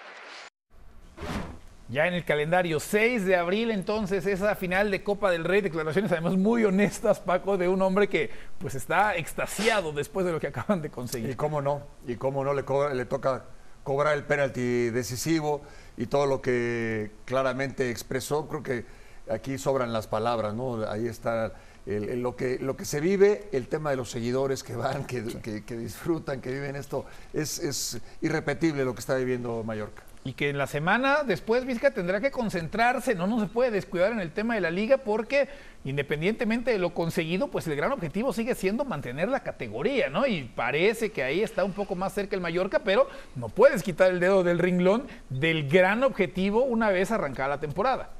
Ya 1.88 2.08
en 2.08 2.14
el 2.14 2.24
calendario 2.24 2.80
6 2.80 3.24
de 3.26 3.36
abril, 3.36 3.70
entonces, 3.70 4.26
esa 4.26 4.56
final 4.56 4.90
de 4.90 5.04
Copa 5.04 5.30
del 5.30 5.44
Rey, 5.44 5.60
declaraciones 5.60 6.10
además 6.10 6.36
muy 6.36 6.64
honestas, 6.64 7.20
Paco, 7.20 7.56
de 7.56 7.68
un 7.68 7.80
hombre 7.80 8.08
que 8.08 8.28
pues 8.58 8.74
está 8.74 9.16
extasiado 9.16 9.92
después 9.92 10.26
de 10.26 10.32
lo 10.32 10.40
que 10.40 10.48
acaban 10.48 10.82
de 10.82 10.90
conseguir. 10.90 11.30
Y 11.30 11.34
cómo 11.36 11.62
no, 11.62 11.82
y 12.04 12.16
cómo 12.16 12.42
no 12.42 12.54
le, 12.54 12.64
le 12.94 13.04
toca 13.04 13.44
cobrar 13.84 14.16
el 14.16 14.24
penalti 14.24 14.90
decisivo, 14.90 15.62
y 15.96 16.06
todo 16.06 16.26
lo 16.26 16.42
que 16.42 17.12
claramente 17.24 17.88
expresó, 17.88 18.48
creo 18.48 18.64
que 18.64 18.84
aquí 19.30 19.56
sobran 19.56 19.92
las 19.92 20.08
palabras, 20.08 20.54
¿no? 20.54 20.84
Ahí 20.90 21.06
está 21.06 21.52
lo, 21.86 22.34
que, 22.34 22.58
lo 22.58 22.76
que 22.76 22.84
se 22.84 22.98
vive, 22.98 23.48
el 23.52 23.68
tema 23.68 23.90
de 23.90 23.96
los 23.96 24.10
seguidores 24.10 24.64
que 24.64 24.74
van, 24.74 25.04
que, 25.04 25.22
disfrutan, 25.22 26.40
que 26.40 26.50
viven 26.50 26.74
esto, 26.74 27.04
es, 27.32 27.60
es 27.60 28.00
irrepetible 28.22 28.84
lo 28.84 28.92
que 28.92 29.00
está 29.00 29.14
viviendo 29.14 29.62
Mallorca 29.62 30.02
y 30.26 30.32
que 30.32 30.50
en 30.50 30.58
la 30.58 30.66
semana 30.66 31.22
después 31.24 31.64
Vizca 31.64 31.92
tendrá 31.92 32.20
que 32.20 32.32
concentrarse, 32.32 33.14
no, 33.14 33.28
no 33.28 33.38
se 33.38 33.46
puede 33.46 33.70
descuidar 33.70 34.10
en 34.10 34.18
el 34.18 34.32
tema 34.32 34.56
de 34.56 34.60
la 34.60 34.72
liga 34.72 34.98
porque 34.98 35.48
independientemente 35.84 36.72
de 36.72 36.78
lo 36.78 36.92
conseguido, 36.94 37.46
pues 37.46 37.68
el 37.68 37.76
gran 37.76 37.92
objetivo 37.92 38.32
sigue 38.32 38.56
siendo 38.56 38.84
mantener 38.84 39.28
la 39.28 39.44
categoría, 39.44 40.08
¿no? 40.08 40.26
Y 40.26 40.42
parece 40.42 41.12
que 41.12 41.22
ahí 41.22 41.42
está 41.42 41.62
un 41.62 41.72
poco 41.72 41.94
más 41.94 42.12
cerca 42.12 42.34
el 42.34 42.42
Mallorca, 42.42 42.80
pero 42.80 43.08
no 43.36 43.48
puedes 43.48 43.84
quitar 43.84 44.10
el 44.10 44.18
dedo 44.18 44.42
del 44.42 44.58
ringlón 44.58 45.06
del 45.30 45.68
gran 45.68 46.02
objetivo 46.02 46.64
una 46.64 46.90
vez 46.90 47.12
arrancada 47.12 47.50
la 47.50 47.60
temporada. 47.60 48.10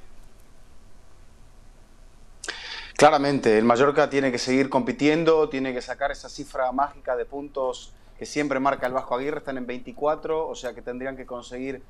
Claramente, 2.96 3.58
el 3.58 3.64
Mallorca 3.64 4.08
tiene 4.08 4.30
que 4.30 4.38
seguir 4.38 4.70
compitiendo, 4.70 5.48
tiene 5.48 5.74
que 5.74 5.82
sacar 5.82 6.12
esa 6.12 6.28
cifra 6.28 6.70
mágica 6.70 7.16
de 7.16 7.24
puntos 7.24 7.92
que 8.18 8.26
siempre 8.26 8.60
marca 8.60 8.86
el 8.86 8.92
Vasco 8.92 9.14
Aguirre, 9.14 9.38
están 9.38 9.58
en 9.58 9.66
24, 9.66 10.48
o 10.48 10.54
sea 10.54 10.74
que 10.74 10.82
tendrían 10.82 11.16
que 11.16 11.26
conseguir 11.26 11.82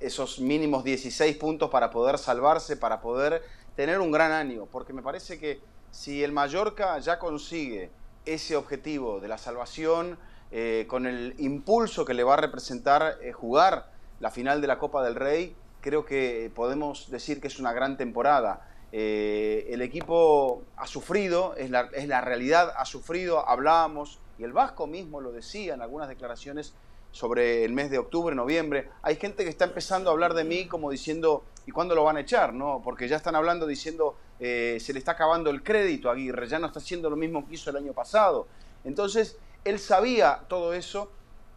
esos 0.00 0.40
mínimos 0.40 0.84
16 0.84 1.36
puntos 1.36 1.70
para 1.70 1.90
poder 1.90 2.18
salvarse, 2.18 2.76
para 2.76 3.00
poder 3.00 3.42
tener 3.76 4.00
un 4.00 4.10
gran 4.10 4.32
año, 4.32 4.66
porque 4.66 4.92
me 4.92 5.02
parece 5.02 5.38
que 5.38 5.60
si 5.90 6.24
el 6.24 6.32
Mallorca 6.32 6.98
ya 6.98 7.18
consigue 7.18 7.90
ese 8.26 8.56
objetivo 8.56 9.20
de 9.20 9.28
la 9.28 9.38
salvación, 9.38 10.18
eh, 10.50 10.86
con 10.88 11.06
el 11.06 11.34
impulso 11.38 12.04
que 12.04 12.14
le 12.14 12.24
va 12.24 12.34
a 12.34 12.36
representar 12.38 13.18
eh, 13.20 13.32
jugar 13.32 13.90
la 14.18 14.30
final 14.30 14.60
de 14.62 14.66
la 14.66 14.78
Copa 14.78 15.02
del 15.04 15.14
Rey, 15.14 15.54
creo 15.80 16.04
que 16.04 16.50
podemos 16.54 17.10
decir 17.10 17.40
que 17.40 17.48
es 17.48 17.58
una 17.58 17.72
gran 17.72 17.96
temporada. 17.96 18.66
Eh, 18.90 19.68
el 19.70 19.82
equipo 19.82 20.62
ha 20.76 20.86
sufrido, 20.86 21.54
es 21.56 21.70
la, 21.70 21.90
es 21.92 22.08
la 22.08 22.22
realidad, 22.22 22.72
ha 22.76 22.86
sufrido, 22.86 23.46
hablábamos 23.46 24.20
y 24.38 24.44
el 24.44 24.52
Vasco 24.52 24.86
mismo 24.86 25.20
lo 25.20 25.32
decía 25.32 25.74
en 25.74 25.82
algunas 25.82 26.08
declaraciones 26.08 26.74
sobre 27.10 27.64
el 27.64 27.72
mes 27.72 27.90
de 27.90 27.98
octubre, 27.98 28.34
noviembre. 28.34 28.90
Hay 29.02 29.16
gente 29.16 29.44
que 29.44 29.50
está 29.50 29.64
empezando 29.64 30.10
a 30.10 30.12
hablar 30.12 30.34
de 30.34 30.44
mí 30.44 30.66
como 30.66 30.90
diciendo, 30.90 31.44
¿y 31.66 31.72
cuándo 31.72 31.94
lo 31.94 32.04
van 32.04 32.16
a 32.16 32.20
echar? 32.20 32.52
¿no? 32.52 32.80
Porque 32.84 33.08
ya 33.08 33.16
están 33.16 33.34
hablando 33.34 33.66
diciendo, 33.66 34.16
eh, 34.38 34.78
se 34.80 34.92
le 34.92 34.98
está 34.98 35.12
acabando 35.12 35.50
el 35.50 35.62
crédito 35.62 36.08
a 36.08 36.12
Aguirre, 36.12 36.46
ya 36.46 36.58
no 36.58 36.66
está 36.66 36.78
haciendo 36.78 37.10
lo 37.10 37.16
mismo 37.16 37.46
que 37.46 37.54
hizo 37.54 37.70
el 37.70 37.76
año 37.76 37.92
pasado. 37.92 38.46
Entonces, 38.84 39.36
él 39.64 39.78
sabía 39.78 40.42
todo 40.48 40.72
eso, 40.72 41.10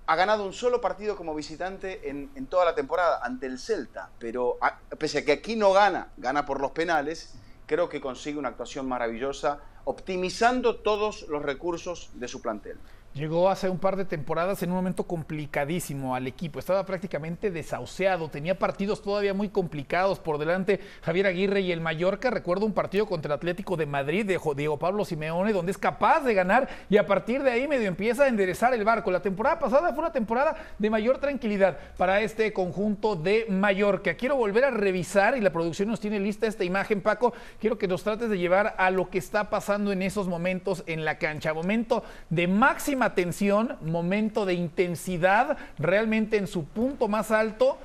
ha 0.08 0.16
ganado 0.16 0.44
un 0.44 0.54
solo 0.54 0.82
partido 0.82 1.16
como 1.16 1.36
visitante 1.36 2.10
en, 2.10 2.32
en 2.36 2.48
toda 2.48 2.66
la 2.66 2.74
temporada 2.74 3.20
ante 3.24 3.46
el 3.46 3.60
Celta, 3.60 4.10
pero 4.20 4.58
pese 4.98 5.20
a 5.20 5.26
que 5.26 5.32
aquí 5.34 5.56
no 5.56 5.72
gana, 5.74 6.12
gana 6.18 6.46
por 6.46 6.60
los 6.60 6.72
penales, 6.72 7.36
creo 7.68 7.88
que 7.88 8.02
consigue 8.02 8.40
una 8.40 8.50
actuación 8.50 8.88
maravillosa 8.88 9.60
optimizando 9.86 10.76
todos 10.76 11.28
los 11.28 11.42
recursos 11.42 12.10
de 12.14 12.28
su 12.28 12.42
plantel. 12.42 12.78
Llegó 13.13 13.50
hace 13.50 13.70
un 13.70 13.77
par 13.77 13.98
de 13.98 14.06
temporadas 14.06 14.63
en 14.63 14.70
un 14.70 14.77
momento 14.77 15.03
complicadísimo 15.03 16.15
al 16.15 16.27
equipo. 16.27 16.60
Estaba 16.60 16.86
prácticamente 16.86 17.51
desahuciado. 17.51 18.30
Tenía 18.30 18.58
partidos 18.58 19.01
todavía 19.01 19.34
muy 19.34 19.50
complicados 19.50 20.18
por 20.18 20.38
delante. 20.38 20.80
Javier 21.01 21.27
Aguirre 21.27 21.60
y 21.60 21.74
el 21.74 21.82
Mallorca. 21.82 22.30
Recuerdo 22.30 22.65
un 22.65 22.72
partido 22.72 23.06
contra 23.06 23.34
el 23.34 23.38
Atlético 23.38 23.75
de 23.75 23.86
Madrid 23.86 24.25
de 24.25 24.39
Diego 24.56 24.80
Pablo 24.80 25.03
Simeone, 25.03 25.51
donde 25.51 25.74
es 25.74 25.77
capaz 25.77 26.22
de 26.22 26.34
ganar 26.34 26.70
y 26.89 26.96
a 26.96 27.06
partir 27.06 27.44
de 27.44 27.51
ahí 27.51 27.68
medio 27.68 27.89
empieza 27.89 28.24
a 28.24 28.27
enderezar 28.30 28.74
el 28.74 28.86
barco. 28.86 29.12
La 29.12 29.22
temporada 29.22 29.60
pasada 29.60 29.89
fue 29.89 30.00
una 30.00 30.13
temporada 30.13 30.56
de 30.80 30.89
mayor 30.89 31.18
tranquilidad 31.18 31.77
para 31.98 32.22
este 32.22 32.53
conjunto 32.53 33.18
de 33.18 33.46
Mallorca. 33.50 34.13
Quiero 34.13 34.38
volver 34.38 34.63
a 34.63 34.72
revisar 34.72 35.36
y 35.36 35.41
la 35.41 35.51
producción 35.51 35.89
nos 35.89 36.00
tiene 36.00 36.18
lista 36.22 36.48
esta 36.48 36.63
imagen, 36.63 37.01
Paco. 37.01 37.34
Quiero 37.60 37.77
que 37.77 37.89
nos 37.89 38.03
trates 38.03 38.30
de 38.30 38.38
llevar 38.38 38.74
a 38.77 38.89
lo 38.89 39.10
que 39.10 39.18
está 39.18 39.50
pasando 39.50 39.91
en 39.91 40.01
esos 40.01 40.30
momentos 40.30 40.86
en 40.86 41.03
la 41.03 41.18
cancha. 41.18 41.53
Momento 41.53 42.06
de 42.30 42.48
máxima 42.48 43.00
atención, 43.05 43.77
momento 43.81 44.46
de 44.46 44.53
intensidad, 44.53 45.57
realmente 45.77 46.37
en 46.37 46.48
su 46.48 46.66
punto 46.66 47.07
más 47.07 47.31
alto. 47.31 47.77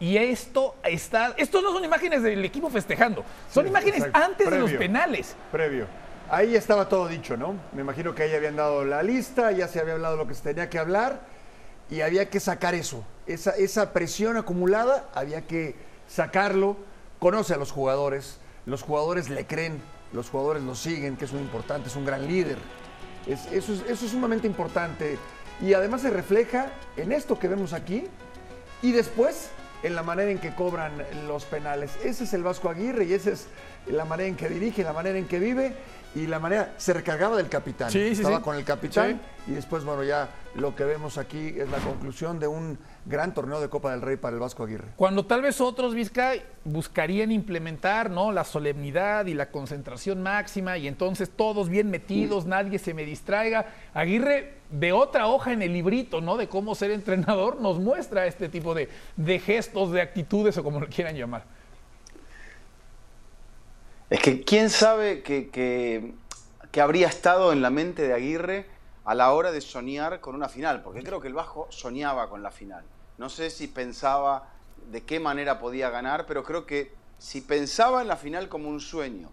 Y 0.00 0.16
esto 0.16 0.76
está, 0.84 1.34
esto 1.36 1.60
no 1.60 1.72
son 1.72 1.84
imágenes 1.84 2.22
del 2.22 2.44
equipo 2.44 2.70
festejando, 2.70 3.24
son 3.50 3.66
imágenes 3.66 4.04
antes 4.12 4.48
de 4.48 4.58
los 4.58 4.72
penales. 4.72 5.34
Previo. 5.50 5.86
Ahí 6.30 6.54
estaba 6.54 6.88
todo 6.88 7.08
dicho, 7.08 7.36
¿no? 7.36 7.54
Me 7.72 7.80
imagino 7.80 8.14
que 8.14 8.22
ahí 8.22 8.34
habían 8.34 8.54
dado 8.54 8.84
la 8.84 9.02
lista, 9.02 9.50
ya 9.50 9.66
se 9.66 9.80
había 9.80 9.94
hablado 9.94 10.16
lo 10.16 10.28
que 10.28 10.34
se 10.34 10.42
tenía 10.42 10.68
que 10.70 10.78
hablar 10.78 11.20
y 11.90 12.02
había 12.02 12.28
que 12.28 12.38
sacar 12.38 12.74
eso. 12.74 13.02
Esa, 13.26 13.52
esa 13.52 13.92
presión 13.92 14.36
acumulada, 14.36 15.08
había 15.14 15.46
que 15.46 15.74
sacarlo. 16.06 16.76
Conoce 17.18 17.54
a 17.54 17.56
los 17.56 17.72
jugadores, 17.72 18.38
los 18.66 18.82
jugadores 18.82 19.30
le 19.30 19.46
creen, 19.46 19.80
los 20.12 20.30
jugadores 20.30 20.62
lo 20.62 20.74
siguen, 20.76 21.16
que 21.16 21.24
es 21.24 21.32
muy 21.32 21.40
importante, 21.40 21.88
es 21.88 21.96
un 21.96 22.04
gran 22.04 22.28
líder 22.28 22.58
eso, 23.28 23.72
es, 23.88 23.98
sumamente 23.98 24.46
importante 24.46 25.18
y 25.60 25.74
además 25.74 26.02
se 26.02 26.10
refleja 26.10 26.70
en 26.96 27.12
esto 27.12 27.38
que 27.38 27.48
vemos 27.48 27.72
aquí 27.72 28.04
y 28.82 28.92
después 28.92 29.50
en 29.82 29.94
la 29.94 30.02
manera 30.02 30.30
en 30.30 30.38
que 30.38 30.54
cobran 30.54 30.92
los 31.26 31.44
penales. 31.44 31.92
Ese 32.04 32.24
es 32.24 32.32
el 32.32 32.42
Vasco 32.42 32.68
Aguirre 32.68 33.04
y 33.04 33.12
esa 33.12 33.30
es 33.30 33.46
la 33.86 34.04
manera 34.04 34.28
en 34.28 34.36
que 34.36 34.48
dirige, 34.48 34.82
la 34.82 34.92
manera 34.92 35.18
en 35.18 35.28
que 35.28 35.38
vive 35.38 35.74
y 36.14 36.26
la 36.26 36.38
manera 36.38 36.74
se 36.78 36.92
recargaba 36.92 37.36
del 37.36 37.48
capitán. 37.48 37.94
Estaba 37.94 38.42
con 38.42 38.56
el 38.56 38.64
capitán 38.64 39.20
y 39.46 39.52
después, 39.52 39.84
bueno, 39.84 40.02
ya 40.02 40.28
lo 40.54 40.74
que 40.74 40.84
vemos 40.84 41.18
aquí 41.18 41.54
es 41.56 41.68
la 41.68 41.78
conclusión 41.78 42.40
de 42.40 42.48
un 42.48 42.78
gran 43.08 43.32
torneo 43.32 43.60
de 43.60 43.68
Copa 43.68 43.90
del 43.90 44.02
Rey 44.02 44.16
para 44.16 44.34
el 44.34 44.40
Vasco 44.40 44.64
Aguirre. 44.64 44.88
Cuando 44.96 45.24
tal 45.24 45.40
vez 45.40 45.60
otros 45.60 45.94
Vizcay 45.94 46.42
buscarían 46.64 47.32
implementar 47.32 48.10
¿no? 48.10 48.32
la 48.32 48.44
solemnidad 48.44 49.26
y 49.26 49.34
la 49.34 49.50
concentración 49.50 50.22
máxima 50.22 50.76
y 50.76 50.86
entonces 50.86 51.30
todos 51.30 51.70
bien 51.70 51.90
metidos, 51.90 52.44
nadie 52.44 52.78
se 52.78 52.92
me 52.92 53.04
distraiga. 53.04 53.66
Aguirre 53.94 54.58
de 54.70 54.92
otra 54.92 55.26
hoja 55.26 55.52
en 55.52 55.62
el 55.62 55.72
librito 55.72 56.20
¿no? 56.20 56.36
de 56.36 56.48
cómo 56.48 56.74
ser 56.74 56.90
entrenador 56.90 57.60
nos 57.60 57.78
muestra 57.78 58.26
este 58.26 58.48
tipo 58.48 58.74
de, 58.74 58.90
de 59.16 59.38
gestos, 59.38 59.90
de 59.90 60.02
actitudes 60.02 60.58
o 60.58 60.62
como 60.62 60.78
lo 60.78 60.86
quieran 60.86 61.16
llamar. 61.16 61.44
Es 64.10 64.20
que 64.20 64.42
quién 64.42 64.68
sabe 64.68 65.22
que, 65.22 65.48
que, 65.48 66.12
que 66.70 66.80
habría 66.80 67.08
estado 67.08 67.52
en 67.52 67.62
la 67.62 67.70
mente 67.70 68.02
de 68.02 68.12
Aguirre 68.12 68.66
a 69.04 69.14
la 69.14 69.32
hora 69.32 69.52
de 69.52 69.62
soñar 69.62 70.20
con 70.20 70.34
una 70.34 70.50
final, 70.50 70.82
porque 70.82 71.02
creo 71.02 71.20
que 71.20 71.28
el 71.28 71.34
Bajo 71.34 71.66
soñaba 71.70 72.28
con 72.28 72.42
la 72.42 72.50
final. 72.50 72.84
No 73.18 73.28
sé 73.28 73.50
si 73.50 73.66
pensaba 73.66 74.48
de 74.90 75.02
qué 75.04 75.20
manera 75.20 75.58
podía 75.58 75.90
ganar, 75.90 76.24
pero 76.26 76.44
creo 76.44 76.64
que 76.66 76.92
si 77.18 77.40
pensaba 77.40 78.00
en 78.00 78.08
la 78.08 78.16
final 78.16 78.48
como 78.48 78.68
un 78.68 78.80
sueño 78.80 79.30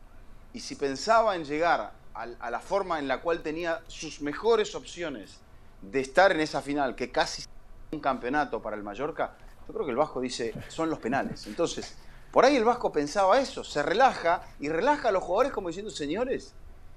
y 0.53 0.59
si 0.59 0.75
pensaba 0.75 1.35
en 1.35 1.45
llegar 1.45 1.93
a, 2.15 2.49
la 2.49 2.59
forma 2.59 2.97
en 2.97 3.07
la 3.07 3.21
cual 3.21 3.41
tenía 3.41 3.81
sus 3.87 4.21
mejores 4.21 4.73
opciones 4.73 5.39
de 5.81 5.99
estar 5.99 6.31
en 6.31 6.39
esa 6.39 6.61
final, 6.61 6.95
que 6.95 7.11
casi 7.11 7.43
un 7.91 7.99
campeonato 7.99 8.61
para 8.61 8.75
el 8.75 8.83
Mallorca, 8.83 9.35
yo 9.67 9.73
creo 9.73 9.85
que 9.85 9.91
el 9.91 9.97
Vasco 9.97 10.19
dice, 10.19 10.53
son 10.67 10.89
los 10.89 10.99
penales. 10.99 11.45
Entonces, 11.45 11.95
por 12.31 12.43
ahí 12.43 12.55
el 12.55 12.63
Vasco 12.63 12.91
pensaba 12.91 13.39
eso, 13.39 13.63
se 13.63 13.83
relaja 13.83 14.41
y 14.59 14.69
relaja 14.69 15.09
a 15.09 15.11
los 15.11 15.23
jugadores 15.23 15.51
como 15.51 15.67
diciendo, 15.67 15.91
señores, 15.91 16.53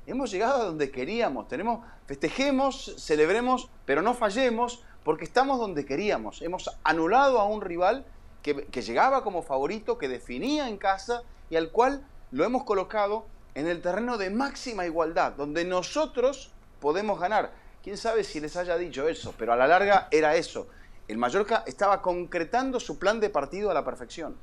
hemos 0.06 0.30
llegado 0.30 0.62
a 0.62 0.64
donde 0.64 0.90
queríamos, 0.90 1.48
tenemos, 1.48 1.84
festejemos, 2.06 2.94
celebremos, 2.96 3.68
pero 3.84 4.00
no 4.00 4.14
fallemos, 4.14 4.84
porque 5.04 5.24
estamos 5.24 5.58
donde 5.58 5.84
queríamos. 5.84 6.42
Hemos 6.42 6.70
anulado 6.84 7.38
a 7.38 7.44
un 7.44 7.60
rival 7.60 8.04
que, 8.42 8.82
llegaba 8.82 9.22
como 9.22 9.42
favorito, 9.42 9.98
que 9.98 10.08
definía 10.08 10.68
en 10.68 10.78
casa 10.78 11.22
y 11.50 11.56
al 11.56 11.70
cual 11.70 12.06
lo 12.30 12.44
hemos 12.44 12.64
colocado 12.64 13.26
en 13.54 13.66
el 13.66 13.82
terreno 13.82 14.18
de 14.18 14.30
máxima 14.30 14.86
igualdad, 14.86 15.32
donde 15.32 15.64
nosotros 15.64 16.52
podemos 16.80 17.20
ganar. 17.20 17.52
Quién 17.82 17.96
sabe 17.96 18.24
si 18.24 18.40
les 18.40 18.56
haya 18.56 18.76
dicho 18.76 19.08
eso, 19.08 19.34
pero 19.38 19.52
a 19.52 19.56
la 19.56 19.66
larga 19.66 20.08
era 20.10 20.36
eso. 20.36 20.68
El 21.08 21.18
Mallorca 21.18 21.64
estaba 21.66 22.02
concretando 22.02 22.80
su 22.80 22.98
plan 22.98 23.20
de 23.20 23.30
partido 23.30 23.70
a 23.70 23.74
la 23.74 23.84
perfección 23.84 24.36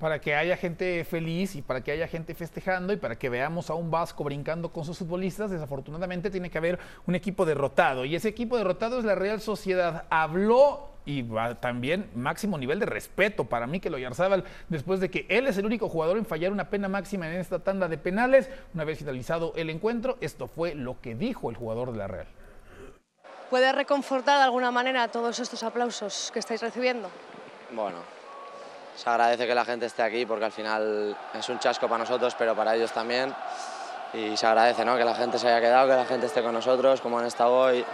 para 0.00 0.18
que 0.18 0.34
haya 0.34 0.56
gente 0.56 1.04
feliz 1.04 1.54
y 1.54 1.62
para 1.62 1.82
que 1.82 1.92
haya 1.92 2.08
gente 2.08 2.34
festejando 2.34 2.94
y 2.94 2.96
para 2.96 3.16
que 3.16 3.28
veamos 3.28 3.68
a 3.68 3.74
un 3.74 3.90
Vasco 3.90 4.24
brincando 4.24 4.72
con 4.72 4.86
sus 4.86 4.98
futbolistas, 4.98 5.50
desafortunadamente 5.50 6.30
tiene 6.30 6.50
que 6.50 6.56
haber 6.56 6.78
un 7.06 7.14
equipo 7.14 7.44
derrotado. 7.44 8.06
Y 8.06 8.16
ese 8.16 8.28
equipo 8.28 8.56
derrotado 8.56 8.98
es 8.98 9.04
la 9.04 9.14
Real 9.14 9.42
Sociedad. 9.42 10.06
Habló 10.08 10.88
y 11.04 11.22
también 11.60 12.10
máximo 12.14 12.56
nivel 12.56 12.80
de 12.80 12.86
respeto 12.86 13.44
para 13.44 13.66
mí 13.66 13.78
que 13.78 13.90
lo 13.90 13.98
Yarzábal 13.98 14.44
después 14.70 15.00
de 15.00 15.10
que 15.10 15.26
él 15.28 15.46
es 15.46 15.58
el 15.58 15.66
único 15.66 15.90
jugador 15.90 16.16
en 16.16 16.24
fallar 16.24 16.50
una 16.50 16.70
pena 16.70 16.88
máxima 16.88 17.28
en 17.28 17.38
esta 17.38 17.58
tanda 17.58 17.86
de 17.86 17.98
penales. 17.98 18.48
Una 18.72 18.84
vez 18.84 18.98
finalizado 18.98 19.52
el 19.54 19.68
encuentro, 19.68 20.16
esto 20.22 20.46
fue 20.46 20.74
lo 20.74 20.98
que 21.02 21.14
dijo 21.14 21.50
el 21.50 21.56
jugador 21.56 21.92
de 21.92 21.98
la 21.98 22.08
Real. 22.08 22.26
¿Puede 23.50 23.70
reconfortar 23.72 24.38
de 24.38 24.44
alguna 24.44 24.70
manera 24.70 25.08
todos 25.08 25.38
estos 25.40 25.62
aplausos 25.62 26.30
que 26.32 26.38
estáis 26.38 26.62
recibiendo? 26.62 27.10
Bueno, 27.72 27.98
se 28.96 29.08
agradece 29.08 29.46
que 29.46 29.54
la 29.54 29.64
gente 29.64 29.86
esté 29.86 30.02
aquí 30.02 30.26
porque 30.26 30.44
al 30.44 30.52
final 30.52 31.16
es 31.34 31.48
un 31.48 31.58
chasco 31.58 31.88
para 31.88 32.04
nosotros, 32.04 32.34
pero 32.38 32.54
para 32.54 32.74
ellos 32.74 32.92
también. 32.92 33.34
Y 34.12 34.36
se 34.36 34.46
agradece 34.46 34.84
¿no? 34.84 34.96
que 34.96 35.04
la 35.04 35.14
gente 35.14 35.38
se 35.38 35.48
haya 35.48 35.60
quedado, 35.60 35.88
que 35.88 35.94
la 35.94 36.04
gente 36.04 36.26
esté 36.26 36.42
con 36.42 36.52
nosotros, 36.52 37.00
como 37.00 37.18
han 37.18 37.26
estado 37.26 37.52
hoy, 37.52 37.84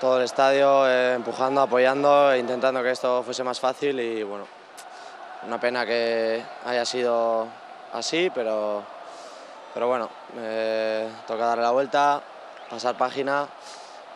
todo 0.00 0.18
el 0.18 0.24
estadio 0.24 0.86
eh, 0.88 1.14
empujando, 1.14 1.62
apoyando, 1.62 2.32
e 2.32 2.38
intentando 2.38 2.82
que 2.82 2.90
esto 2.90 3.22
fuese 3.22 3.42
más 3.42 3.58
fácil 3.58 3.98
y 3.98 4.22
bueno, 4.22 4.46
una 5.46 5.58
pena 5.58 5.86
que 5.86 6.42
haya 6.66 6.84
sido 6.84 7.48
así, 7.94 8.30
pero, 8.34 8.82
pero 9.72 9.88
bueno, 9.88 10.10
eh, 10.38 11.08
toca 11.26 11.46
darle 11.46 11.64
la 11.64 11.70
vuelta, 11.70 12.20
pasar 12.68 12.94
página, 12.96 13.46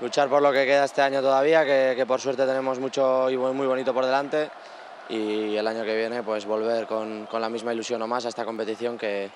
luchar 0.01 0.29
por 0.29 0.43
lo 0.43 0.53
que 0.53 0.67
queda 0.67 0.85
este 0.85 1.01
año 1.01 1.23
todavía, 1.23 1.65
que, 1.65 2.05
por 2.07 2.21
suerte 2.21 2.45
tenemos 2.45 2.79
mucho 2.79 3.31
y 3.31 3.39
muy 3.39 3.67
bonito 3.67 3.95
por 3.95 4.05
delante 4.05 4.51
y 5.11 5.57
el 5.57 5.67
año 5.67 5.85
que 5.85 5.97
viene 5.97 6.23
pues 6.23 6.47
volver 6.47 6.87
con, 6.87 7.27
con 7.27 7.41
la 7.41 7.49
misma 7.49 7.73
ilusión 7.75 8.01
o 8.03 8.07
más 8.07 8.25
a 8.25 8.29
esta 8.29 8.45
competición 8.45 8.97
que, 8.97 9.31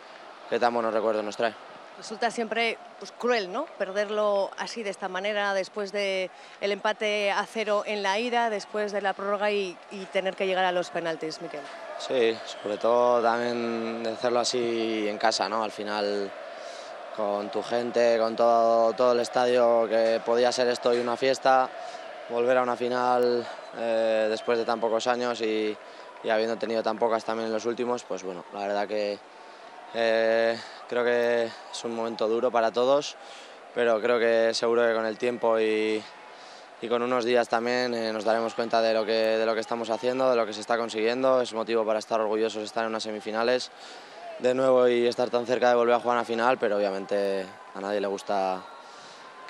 que 0.48 0.58
tan 0.58 0.72
buenos 0.72 0.94
recuerdos 0.94 1.24
nos 1.24 1.36
trae 1.36 1.54
resulta 1.96 2.30
siempre 2.30 2.78
pues, 2.98 3.12
cruel, 3.12 3.52
¿no? 3.52 3.66
Perderlo 3.78 4.50
así, 4.58 4.82
de 4.82 4.90
esta 4.90 5.08
manera, 5.08 5.54
después 5.54 5.92
del 5.92 6.30
el 6.60 6.72
empate 6.72 7.30
a 7.30 7.44
cero 7.46 7.84
en 7.86 8.02
la 8.02 8.18
ida, 8.18 8.50
después 8.50 8.92
de 8.92 9.00
la 9.00 9.12
prórroga 9.12 9.50
y, 9.50 9.76
tener 10.12 10.36
que 10.36 10.46
llegar 10.46 10.64
a 10.64 10.72
los 10.72 10.90
penaltis, 10.90 11.40
Miquel. 11.40 11.60
Sí, 11.98 12.36
sobre 12.62 12.76
todo 12.76 13.22
también 13.22 14.02
de 14.02 14.10
hacerlo 14.10 14.40
así 14.40 15.06
en 15.08 15.18
casa, 15.18 15.48
¿no? 15.48 15.62
Al 15.62 15.70
final 15.70 16.30
con 17.16 17.48
tu 17.50 17.62
gente, 17.62 18.18
con 18.18 18.34
todo, 18.34 18.92
todo 18.92 19.12
el 19.12 19.20
estadio, 19.20 19.86
que 19.88 20.20
podía 20.24 20.50
ser 20.50 20.68
esto 20.68 20.92
y 20.92 20.98
una 20.98 21.16
fiesta, 21.16 21.68
volver 22.28 22.58
a 22.58 22.62
una 22.62 22.76
final 22.76 23.46
eh, 23.78 24.26
después 24.30 24.58
de 24.58 24.64
tan 24.64 24.80
pocos 24.80 25.06
años 25.06 25.40
y, 25.40 25.76
y 26.24 26.30
habiendo 26.30 26.56
tenido 26.56 26.82
tan 26.82 26.98
pocas 26.98 27.24
también 27.24 27.48
en 27.48 27.52
los 27.52 27.66
últimos, 27.66 28.02
pues 28.04 28.22
bueno, 28.22 28.44
la 28.52 28.60
verdad 28.60 28.88
que 28.88 29.18
eh, 29.94 30.58
creo 30.88 31.04
que 31.04 31.44
es 31.44 31.84
un 31.84 31.94
momento 31.94 32.26
duro 32.28 32.50
para 32.50 32.72
todos, 32.72 33.16
pero 33.74 34.00
creo 34.00 34.18
que 34.18 34.52
seguro 34.52 34.86
que 34.86 34.94
con 34.94 35.06
el 35.06 35.16
tiempo 35.18 35.60
y, 35.60 36.02
con 36.88 37.00
unos 37.00 37.24
días 37.24 37.48
también 37.48 37.94
eh, 37.94 38.12
nos 38.12 38.24
daremos 38.24 38.52
cuenta 38.52 38.82
de 38.82 38.92
lo, 38.92 39.06
que, 39.06 39.12
de 39.12 39.46
lo 39.46 39.54
que 39.54 39.60
estamos 39.60 39.88
haciendo, 39.88 40.28
de 40.28 40.36
lo 40.36 40.44
que 40.44 40.52
se 40.52 40.60
está 40.60 40.76
consiguiendo. 40.76 41.40
Es 41.40 41.54
motivo 41.54 41.82
para 41.86 41.98
estar 41.98 42.20
orgullosos 42.20 42.60
de 42.60 42.66
estar 42.66 42.84
en 42.84 42.90
unas 42.90 43.04
semifinales 43.04 43.70
de 44.40 44.52
nuevo 44.52 44.86
y 44.88 45.06
estar 45.06 45.30
tan 45.30 45.46
cerca 45.46 45.70
de 45.70 45.76
volver 45.76 45.94
a 45.94 46.00
jugar 46.00 46.18
a 46.18 46.24
final, 46.24 46.58
pero 46.58 46.76
obviamente 46.76 47.46
a 47.74 47.80
nadie 47.80 48.00
le 48.00 48.06
gusta 48.06 48.60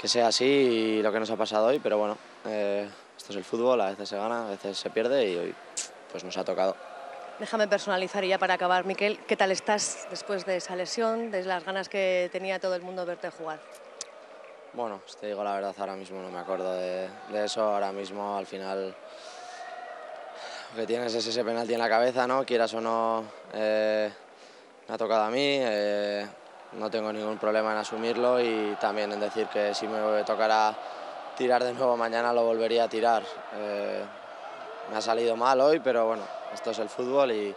que 0.00 0.06
sea 0.06 0.28
así 0.28 0.44
y 0.44 1.02
lo 1.02 1.10
que 1.10 1.18
nos 1.18 1.30
ha 1.30 1.36
pasado 1.36 1.66
hoy, 1.66 1.80
pero 1.80 1.98
bueno, 1.98 2.16
esto 3.24 3.32
es 3.32 3.38
el 3.38 3.44
fútbol, 3.44 3.80
a 3.80 3.88
veces 3.88 4.06
se 4.06 4.18
gana, 4.18 4.48
a 4.48 4.50
veces 4.50 4.76
se 4.76 4.90
pierde 4.90 5.26
y 5.26 5.34
hoy 5.34 5.54
pues 6.12 6.22
nos 6.24 6.36
ha 6.36 6.44
tocado. 6.44 6.76
Déjame 7.38 7.66
personalizar 7.66 8.22
y 8.22 8.28
ya 8.28 8.38
para 8.38 8.52
acabar, 8.52 8.84
Miquel, 8.84 9.18
¿qué 9.20 9.34
tal 9.34 9.50
estás 9.50 10.06
después 10.10 10.44
de 10.44 10.58
esa 10.58 10.76
lesión, 10.76 11.30
de 11.30 11.42
las 11.42 11.64
ganas 11.64 11.88
que 11.88 12.28
tenía 12.30 12.60
todo 12.60 12.74
el 12.74 12.82
mundo 12.82 13.06
verte 13.06 13.30
jugar? 13.30 13.60
Bueno, 14.74 15.00
te 15.18 15.28
digo 15.28 15.42
la 15.42 15.54
verdad, 15.54 15.74
ahora 15.78 15.96
mismo 15.96 16.20
no 16.20 16.30
me 16.30 16.38
acuerdo 16.38 16.74
de, 16.74 17.08
eso, 17.32 17.62
ahora 17.62 17.92
mismo 17.92 18.36
al 18.36 18.44
final 18.44 18.94
lo 20.74 20.80
que 20.82 20.86
tienes 20.86 21.14
es 21.14 21.26
ese 21.26 21.42
penalti 21.42 21.72
en 21.72 21.80
la 21.80 21.88
cabeza, 21.88 22.26
¿no? 22.26 22.44
Quieras 22.44 22.74
o 22.74 22.80
no, 22.82 23.24
eh, 23.54 24.12
me 24.86 24.94
ha 24.94 24.98
tocado 24.98 25.22
a 25.22 25.30
mí, 25.30 25.40
eh, 25.62 26.26
no 26.72 26.90
tengo 26.90 27.10
ningún 27.10 27.38
problema 27.38 27.72
en 27.72 27.78
asumirlo 27.78 28.38
y 28.38 28.76
también 28.78 29.10
en 29.12 29.20
decir 29.20 29.46
que 29.46 29.74
si 29.74 29.88
me 29.88 30.24
tocara 30.24 30.76
tirar 31.36 31.64
de 31.64 31.72
nuevo 31.72 31.96
mañana 31.96 32.32
lo 32.32 32.44
volvería 32.44 32.84
a 32.84 32.88
tirar. 32.88 33.22
Eh, 33.54 34.04
me 34.90 34.96
ha 34.96 35.00
salido 35.00 35.36
mal 35.36 35.60
hoy, 35.60 35.80
pero 35.80 36.06
bueno, 36.06 36.22
esto 36.52 36.70
es 36.70 36.78
el 36.78 36.88
fútbol 36.88 37.32
y, 37.32 37.54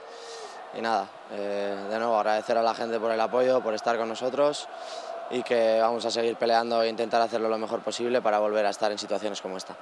nada, 0.81 1.07
eh, 1.31 1.75
de 1.89 1.99
nuevo 1.99 2.17
agradecer 2.17 2.57
a 2.57 2.61
la 2.61 2.73
gente 2.73 2.99
por 2.99 3.11
el 3.11 3.19
apoyo, 3.19 3.61
por 3.61 3.73
estar 3.73 3.97
con 3.97 4.09
nosotros 4.09 4.67
y 5.29 5.43
que 5.43 5.79
vamos 5.81 6.05
a 6.05 6.11
seguir 6.11 6.37
peleando 6.37 6.81
e 6.81 6.89
intentar 6.89 7.21
hacerlo 7.21 7.49
lo 7.49 7.57
mejor 7.57 7.81
posible 7.81 8.21
para 8.21 8.39
volver 8.39 8.65
a 8.65 8.69
estar 8.69 8.91
en 8.91 8.97
situaciones 8.97 9.41
como 9.41 9.57
esta. 9.57 9.75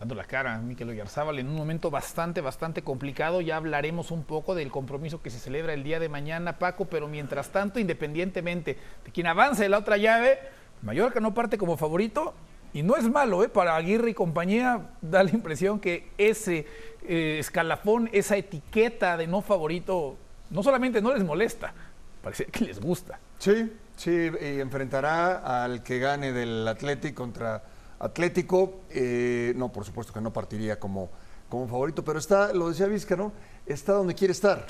Dando 0.00 0.14
la 0.14 0.24
cara 0.24 0.54
a 0.54 0.58
Miquel 0.58 0.88
Oyarzábal 0.88 1.38
en 1.38 1.48
un 1.48 1.56
momento 1.56 1.90
bastante, 1.90 2.40
bastante 2.40 2.82
complicado. 2.82 3.42
Ya 3.42 3.56
hablaremos 3.56 4.10
un 4.10 4.24
poco 4.24 4.54
del 4.54 4.70
compromiso 4.70 5.20
que 5.20 5.28
se 5.28 5.38
celebra 5.38 5.74
el 5.74 5.84
día 5.84 6.00
de 6.00 6.08
mañana, 6.08 6.58
Paco, 6.58 6.86
pero 6.86 7.06
mientras 7.06 7.50
tanto, 7.50 7.78
independientemente 7.78 8.78
de 9.04 9.12
quien 9.12 9.26
avance 9.26 9.68
la 9.68 9.76
otra 9.76 9.98
llave, 9.98 10.38
Mallorca 10.82 11.20
no 11.20 11.34
parte 11.34 11.58
como 11.58 11.76
favorito 11.76 12.34
y 12.72 12.82
no 12.82 12.96
es 12.96 13.08
malo, 13.08 13.42
¿eh? 13.42 13.48
para 13.48 13.76
Aguirre 13.76 14.10
y 14.10 14.14
compañía 14.14 14.90
da 15.02 15.22
la 15.22 15.30
impresión 15.30 15.80
que 15.80 16.10
ese 16.18 16.66
eh, 17.06 17.38
escalafón, 17.38 18.08
esa 18.12 18.36
etiqueta 18.36 19.16
de 19.16 19.26
no 19.26 19.42
favorito, 19.42 20.16
no 20.50 20.62
solamente 20.62 21.02
no 21.02 21.12
les 21.12 21.24
molesta, 21.24 21.74
parece 22.22 22.46
que 22.46 22.64
les 22.64 22.80
gusta. 22.80 23.18
Sí, 23.38 23.72
sí, 23.96 24.10
y 24.10 24.60
enfrentará 24.60 25.64
al 25.64 25.82
que 25.82 25.98
gane 25.98 26.32
del 26.32 26.66
Atlético 26.68 27.22
contra 27.22 27.62
Atlético. 27.98 28.82
Eh, 28.90 29.52
no, 29.56 29.70
por 29.72 29.84
supuesto 29.84 30.12
que 30.12 30.20
no 30.20 30.32
partiría 30.32 30.78
como, 30.78 31.10
como 31.48 31.66
favorito, 31.66 32.04
pero 32.04 32.18
está, 32.18 32.52
lo 32.52 32.68
decía 32.68 32.86
Vizca, 32.86 33.16
¿no? 33.16 33.32
Está 33.66 33.92
donde 33.92 34.14
quiere 34.14 34.32
estar. 34.32 34.66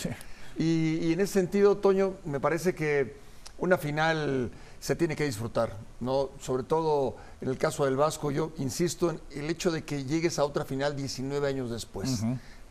Y, 0.59 0.99
y 1.03 1.13
en 1.13 1.21
ese 1.21 1.35
sentido, 1.35 1.77
Toño, 1.77 2.15
me 2.25 2.41
parece 2.41 2.75
que 2.75 3.17
una 3.59 3.79
final 3.79 4.51
se 4.81 4.97
tiene 4.97 5.15
que 5.15 5.25
disfrutar, 5.25 5.77
¿no? 6.01 6.31
Sobre 6.41 6.63
todo 6.63 7.17
en 7.41 7.49
el 7.49 7.59
caso 7.59 7.85
del 7.85 7.97
Vasco, 7.97 8.31
yo 8.31 8.53
insisto 8.59 9.11
en 9.11 9.21
el 9.31 9.51
hecho 9.51 9.71
de 9.71 9.85
que 9.85 10.05
llegues 10.05 10.39
a 10.39 10.45
otra 10.45 10.65
final 10.65 10.97
19 10.97 11.47
años 11.47 11.71
después. 11.71 12.23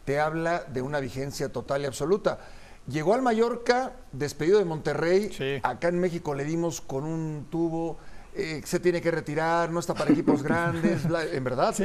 Te 0.05 0.19
habla 0.19 0.63
de 0.63 0.81
una 0.81 0.99
vigencia 0.99 1.51
total 1.51 1.83
y 1.83 1.85
absoluta. 1.85 2.39
Llegó 2.87 3.13
al 3.13 3.21
Mallorca, 3.21 3.93
despedido 4.11 4.57
de 4.57 4.65
Monterrey. 4.65 5.59
Acá 5.63 5.89
en 5.89 5.99
México 5.99 6.33
le 6.33 6.43
dimos 6.45 6.81
con 6.81 7.03
un 7.03 7.45
tubo. 7.51 7.97
Eh, 8.39 8.61
se 8.63 8.79
tiene 8.79 9.01
que 9.01 9.11
retirar, 9.11 9.69
no 9.69 9.81
está 9.81 9.93
para 9.93 10.11
equipos 10.11 10.41
grandes. 10.41 11.01
en 11.33 11.43
verdad, 11.43 11.75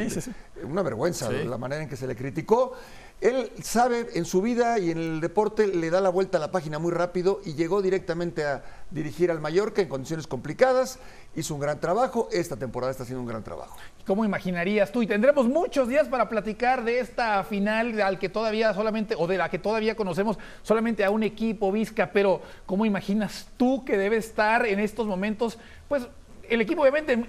una 0.62 0.82
vergüenza 0.82 1.30
la 1.32 1.58
manera 1.58 1.82
en 1.82 1.88
que 1.88 1.96
se 1.96 2.06
le 2.06 2.14
criticó. 2.14 2.74
Él 3.20 3.50
sabe 3.62 4.06
en 4.14 4.24
su 4.24 4.42
vida 4.42 4.78
y 4.78 4.90
en 4.90 4.98
el 4.98 5.20
deporte 5.20 5.66
le 5.66 5.88
da 5.88 6.00
la 6.00 6.10
vuelta 6.10 6.38
a 6.38 6.40
la 6.40 6.50
página 6.50 6.78
muy 6.78 6.92
rápido 6.92 7.40
y 7.44 7.54
llegó 7.54 7.80
directamente 7.80 8.44
a 8.44 8.62
dirigir 8.90 9.30
al 9.30 9.40
Mallorca 9.40 9.80
en 9.82 9.88
condiciones 9.88 10.26
complicadas. 10.26 10.98
Hizo 11.34 11.54
un 11.54 11.60
gran 11.60 11.80
trabajo. 11.80 12.28
Esta 12.30 12.56
temporada 12.56 12.90
está 12.90 13.04
haciendo 13.04 13.22
un 13.22 13.28
gran 13.28 13.42
trabajo. 13.42 13.76
¿Cómo 14.06 14.24
imaginarías 14.24 14.92
tú? 14.92 15.02
Y 15.02 15.06
tendremos 15.06 15.48
muchos 15.48 15.88
días 15.88 16.06
para 16.08 16.28
platicar 16.28 16.84
de 16.84 16.98
esta 16.98 17.42
final 17.44 18.00
al 18.00 18.18
que 18.18 18.28
todavía 18.28 18.74
solamente, 18.74 19.14
o 19.16 19.26
de 19.26 19.38
la 19.38 19.48
que 19.48 19.58
todavía 19.58 19.96
conocemos 19.96 20.38
solamente 20.62 21.04
a 21.04 21.10
un 21.10 21.22
equipo, 21.22 21.72
Vizca, 21.72 22.10
pero 22.12 22.42
¿cómo 22.66 22.84
imaginas 22.84 23.48
tú 23.56 23.84
que 23.84 23.96
debe 23.96 24.18
estar 24.18 24.66
en 24.66 24.80
estos 24.80 25.06
momentos? 25.06 25.58
Pues 25.88 26.06
el 26.48 26.60
equipo 26.60 26.82
obviamente 26.82 27.24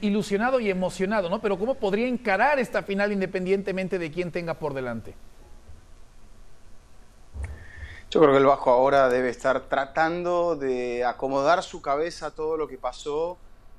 ilusionado 0.00 0.60
y 0.60 0.70
emocionado, 0.70 1.28
¿no? 1.28 1.40
Pero 1.40 1.58
¿cómo 1.58 1.74
podría 1.74 2.08
encarar 2.08 2.58
esta 2.58 2.82
final 2.82 3.12
independientemente 3.12 3.98
de 3.98 4.10
quién 4.10 4.30
tenga 4.30 4.54
por 4.54 4.74
delante? 4.74 5.14
Yo 8.10 8.20
creo 8.20 8.32
que 8.32 8.38
el 8.38 8.46
Vasco 8.46 8.70
ahora 8.70 9.08
debe 9.08 9.28
estar 9.28 9.62
tratando 9.62 10.54
de 10.54 11.04
acomodar 11.04 11.62
su 11.64 11.82
cabeza 11.82 12.26
a 12.26 12.30
todo 12.30 12.56
lo 12.56 12.68
que 12.68 12.78
pasó 12.78 13.38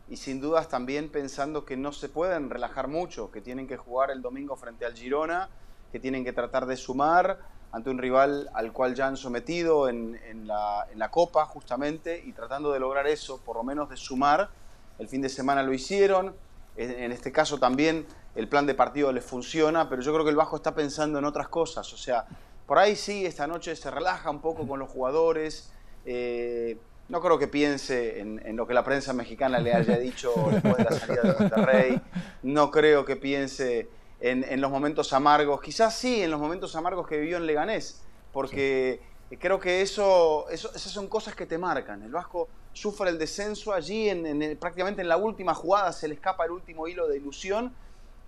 y 0.10 0.18
sin 0.18 0.42
dudas 0.42 0.68
también 0.68 1.10
pensando 1.10 1.64
que 1.64 1.78
no 1.78 1.94
se 1.94 2.10
pueden 2.10 2.50
relajar 2.50 2.90
mucho, 2.90 3.32
que 3.32 3.40
tienen 3.40 3.66
que 3.66 3.78
jugar 3.78 4.12
el 4.12 4.22
domingo 4.22 4.58
frente 4.58 4.86
al 4.86 4.94
Girona, 4.94 5.50
que 5.92 6.00
tienen 6.02 6.26
que 6.26 6.34
tratar 6.34 6.66
de 6.66 6.76
sumar 6.76 7.40
ante 7.72 7.90
un 7.90 7.98
rival 7.98 8.50
al 8.54 8.74
cual 8.74 8.94
ya 8.94 9.08
han 9.08 9.16
sometido 9.16 9.88
en 9.88 10.20
la 10.48 11.10
Copa 11.12 11.46
justamente 11.46 12.22
y 12.26 12.34
tratando 12.34 12.74
de 12.74 12.80
lograr 12.80 13.08
eso, 13.08 13.40
por 13.42 13.56
lo 13.56 13.64
menos 13.64 13.90
de 13.90 13.96
sumar. 13.96 14.50
El 15.00 15.08
fin 15.08 15.22
de 15.22 15.30
semana 15.30 15.64
lo 15.64 15.74
hicieron, 15.74 16.36
en 16.78 17.12
este 17.12 17.32
caso 17.32 17.58
también 17.58 18.06
el 18.36 18.50
plan 18.50 18.66
de 18.66 18.74
partido 18.74 19.12
les 19.12 19.24
funciona, 19.24 19.90
pero 19.90 20.02
yo 20.02 20.12
creo 20.14 20.26
que 20.26 20.32
el 20.32 20.36
Vasco 20.36 20.58
está 20.58 20.76
pensando 20.76 21.20
en 21.20 21.26
otras 21.26 21.48
cosas, 21.48 21.92
o 21.94 21.98
sea, 21.98 22.26
por 22.66 22.80
ahí 22.80 22.96
sí, 22.96 23.26
esta 23.26 23.46
noche 23.48 23.76
se 23.76 23.92
relaja 23.92 24.30
un 24.30 24.42
poco 24.42 24.68
con 24.68 24.80
los 24.80 24.90
jugadores. 24.90 25.72
Eh, 26.06 26.78
no 27.10 27.22
creo 27.22 27.38
que 27.38 27.48
piense 27.48 28.20
en, 28.20 28.56
lo 28.56 28.66
que 28.66 28.74
la 28.74 28.84
prensa 28.84 29.14
mexicana 29.14 29.60
le 29.60 29.74
haya 29.74 29.98
dicho 29.98 30.34
después 30.52 30.78
de 30.78 30.84
la 30.84 30.92
salida 30.92 31.22
de 31.22 31.40
Monterrey. 31.40 32.02
No 32.42 32.72
creo 32.72 33.06
que 33.06 33.16
piense 33.16 33.88
en, 34.20 34.60
los 34.60 34.72
momentos 34.72 35.14
amargos. 35.14 35.62
Quizás 35.62 35.96
sí 35.96 36.24
en 36.24 36.32
los 36.32 36.40
momentos 36.40 36.76
amargos 36.76 37.08
que 37.08 37.20
vivió 37.20 37.38
en 37.38 37.46
Leganés. 37.46 38.02
Porque 38.34 39.00
creo 39.40 39.60
que 39.60 39.82
eso, 39.82 40.50
esas 40.50 40.82
son 40.82 41.08
cosas 41.08 41.36
que 41.36 41.46
te 41.46 41.60
marcan. 41.60 42.02
El 42.02 42.12
Vasco 42.12 42.50
sufre 42.76 43.10
el 43.10 43.18
descenso 43.18 43.74
allí, 43.74 44.10
en, 44.10 44.58
prácticamente 44.60 45.02
en 45.02 45.08
la 45.08 45.18
última 45.18 45.54
jugada 45.54 45.94
se 45.94 46.08
le 46.08 46.16
escapa 46.16 46.44
el 46.44 46.52
último 46.52 46.88
hilo 46.88 47.08
de 47.08 47.18
ilusión 47.18 47.74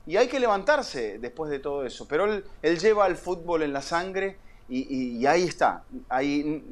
y 0.05 0.15
hay 0.15 0.29
que 0.29 0.39
levantarse 0.39 1.19
después 1.19 1.51
de 1.51 1.59
todo 1.59 1.85
eso. 1.85 2.07
Pero 2.07 2.25
él, 2.25 2.79
lleva 2.79 3.07
el 3.07 3.17
fútbol 3.17 3.63
en 3.63 3.73
la 3.73 3.81
sangre 3.81 4.37
y, 4.69 5.25
ahí 5.25 5.43
está. 5.43 5.83
Ahí, 6.07 6.63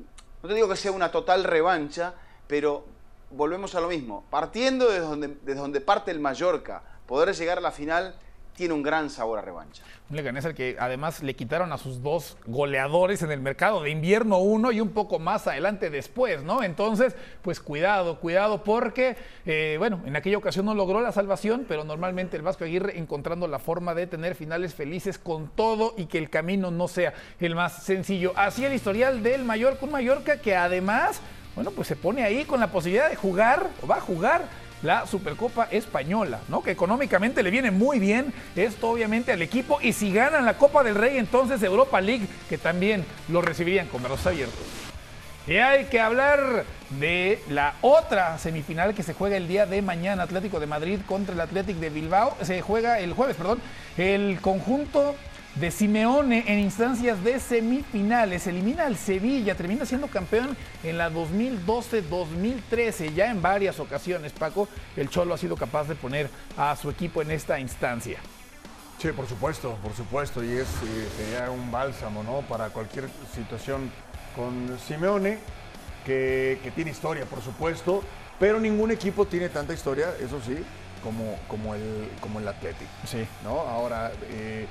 no 0.42 0.50
te 0.50 0.56
digo 0.56 0.70
que 0.70 0.78
sea 0.78 0.94
una 0.94 1.12
total 1.12 1.44
revancha, 1.44 2.14
pero 2.48 2.86
volvemos 3.32 3.76
a 3.76 3.82
lo 3.82 3.90
mismo. 3.90 4.24
Partiendo 4.30 4.88
desde 4.88 5.02
donde, 5.02 5.28
desde 5.44 5.60
donde 5.60 5.82
parte 5.82 6.12
el 6.12 6.20
Mallorca, 6.22 6.82
poder 7.06 7.36
llegar 7.36 7.58
a 7.58 7.62
la 7.62 7.72
final 7.72 8.16
tiene 8.56 8.74
un 8.74 8.84
gran 8.84 9.10
sabor 9.10 9.40
a 9.40 9.42
revancha. 9.42 9.84
Un 10.10 10.16
Leganés 10.16 10.46
al 10.46 10.56
que 10.56 10.78
además 10.80 11.22
le 11.24 11.36
quitaron 11.36 11.74
a 11.74 11.78
sus 11.78 12.02
dos 12.02 12.38
goleadores 12.46 13.22
en 13.22 13.32
el 13.32 13.42
mercado 13.42 13.82
de 13.82 13.90
invierno 13.90 14.38
uno 14.38 14.72
y 14.72 14.80
un 14.80 14.90
poco 14.90 15.20
más 15.20 15.48
adelante 15.48 15.90
después, 15.90 16.44
¿no? 16.44 16.64
Entonces, 16.64 17.16
pues 17.42 17.60
cuidado, 17.60 18.20
cuidado 18.20 18.64
porque, 18.64 19.18
eh, 19.46 19.76
bueno, 19.78 20.02
en 20.06 20.16
aquella 20.16 20.38
ocasión 20.38 20.66
no 20.66 20.74
logró 20.74 21.02
la 21.02 21.12
salvación, 21.12 21.66
pero 21.68 21.84
normalmente 21.84 22.38
el 22.38 22.44
Vasco 22.44 22.64
Aguirre 22.64 22.98
encontrando 22.98 23.48
la 23.48 23.60
forma 23.60 23.94
de 23.94 24.08
tener 24.08 24.36
finales 24.36 24.74
felices 24.74 25.18
con 25.18 25.50
todo 25.50 25.94
y 25.98 26.06
que 26.06 26.18
el 26.18 26.30
camino 26.30 26.72
no 26.72 26.88
sea 26.88 27.14
el 27.40 27.56
más 27.56 27.84
sencillo. 27.84 28.32
Así 28.36 28.64
el 28.64 28.74
historial 28.74 29.22
del 29.22 29.44
Mallorca, 29.44 29.86
un 29.86 29.92
Mallorca 29.92 30.38
que 30.38 30.56
además, 30.56 31.20
bueno, 31.56 31.72
pues 31.72 31.88
se 31.88 31.96
pone 31.96 32.24
ahí 32.24 32.46
con 32.46 32.60
la 32.60 32.72
posibilidad 32.72 33.10
de 33.10 33.16
jugar, 33.16 33.70
o 33.82 33.88
va 33.88 33.98
a 33.98 34.02
jugar 34.02 34.65
la 34.82 35.08
Supercopa 35.08 35.68
Española, 35.72 36.42
¿no? 36.48 36.62
Que 36.62 36.72
económicamente 36.72 37.44
le 37.44 37.52
viene 37.52 37.72
muy 37.72 38.00
bien 38.00 38.34
esto 38.56 38.90
obviamente 38.90 39.32
al 39.32 39.42
equipo 39.42 39.80
y 39.82 39.94
si 39.94 40.12
ganan 40.12 40.46
la 40.46 40.58
Copa 40.58 40.84
del 40.84 40.96
Rey 40.96 41.18
entonces 41.18 41.62
Europa 41.64 42.02
League 42.02 42.28
que 42.50 42.58
también 42.58 43.06
lo 43.30 43.42
recibirían 43.42 43.88
con 43.88 44.04
brazos 44.04 44.28
abiertos. 44.28 44.60
Y 45.48 45.58
hay 45.58 45.86
que 45.86 46.00
hablar 46.00 46.66
de 47.00 47.40
la 47.50 47.76
otra 47.82 48.40
semifinal 48.40 48.96
que 48.96 49.04
se 49.04 49.14
juega 49.14 49.38
el 49.38 49.48
día 49.48 49.68
de 49.68 49.84
mañana, 49.84 50.24
Atlético 50.24 50.60
de 50.60 50.66
Madrid 50.66 51.00
contra 51.06 51.36
el 51.36 51.42
Atlético 51.42 51.80
de 51.80 51.92
Bilbao. 51.92 52.36
Se 52.42 52.64
juega 52.64 53.00
el 53.00 53.14
jueves, 53.14 53.36
perdón. 53.36 53.60
El 53.96 54.40
conjunto 54.42 55.16
de 55.56 55.72
Simeone 55.72 56.44
en 56.48 56.60
instancias 56.60 57.24
de 57.24 57.40
semifinales. 57.40 58.48
Elimina 58.48 58.86
al 58.86 58.98
Sevilla, 58.98 59.56
termina 59.56 59.86
siendo 59.86 60.08
campeón 60.08 60.56
en 60.84 60.98
la 60.98 61.10
2012-2013. 61.12 63.14
Ya 63.14 63.32
en 63.32 63.42
varias 63.42 63.80
ocasiones, 63.80 64.34
Paco, 64.34 64.68
el 64.96 65.10
Cholo 65.10 65.34
ha 65.34 65.38
sido 65.38 65.56
capaz 65.56 65.88
de 65.88 65.96
poner 65.96 66.30
a 66.58 66.76
su 66.76 66.90
equipo 66.90 67.22
en 67.22 67.32
esta 67.32 67.60
instancia. 67.60 68.20
Sí, 68.98 69.12
por 69.12 69.28
supuesto, 69.28 69.78
por 69.82 69.94
supuesto. 69.94 70.44
Y 70.44 70.52
es 70.52 70.68
eh, 70.68 71.10
sería 71.18 71.52
un 71.52 71.72
bálsamo, 71.72 72.24
¿no? 72.24 72.42
Para 72.42 72.70
cualquier 72.70 73.06
situación 73.34 73.92
con 74.36 74.78
Simeone, 74.80 75.40
que, 76.06 76.60
que, 76.64 76.72
tiene 76.72 76.92
historia, 76.92 77.26
por 77.26 77.42
supuesto. 77.42 78.04
Pero 78.40 78.60
ningún 78.60 78.92
equipo 78.92 79.26
tiene 79.26 79.48
tanta 79.48 79.74
historia, 79.74 80.14
eso 80.20 80.42
sí, 80.46 80.58
como, 81.02 81.40
como, 81.48 81.74
el, 81.76 82.10
como 82.20 82.40
el 82.40 82.48
Atlético. 82.48 82.92
Sí. 83.06 83.26
¿no? 83.44 83.62
Ahora, 83.62 84.12
eh, 84.30 84.68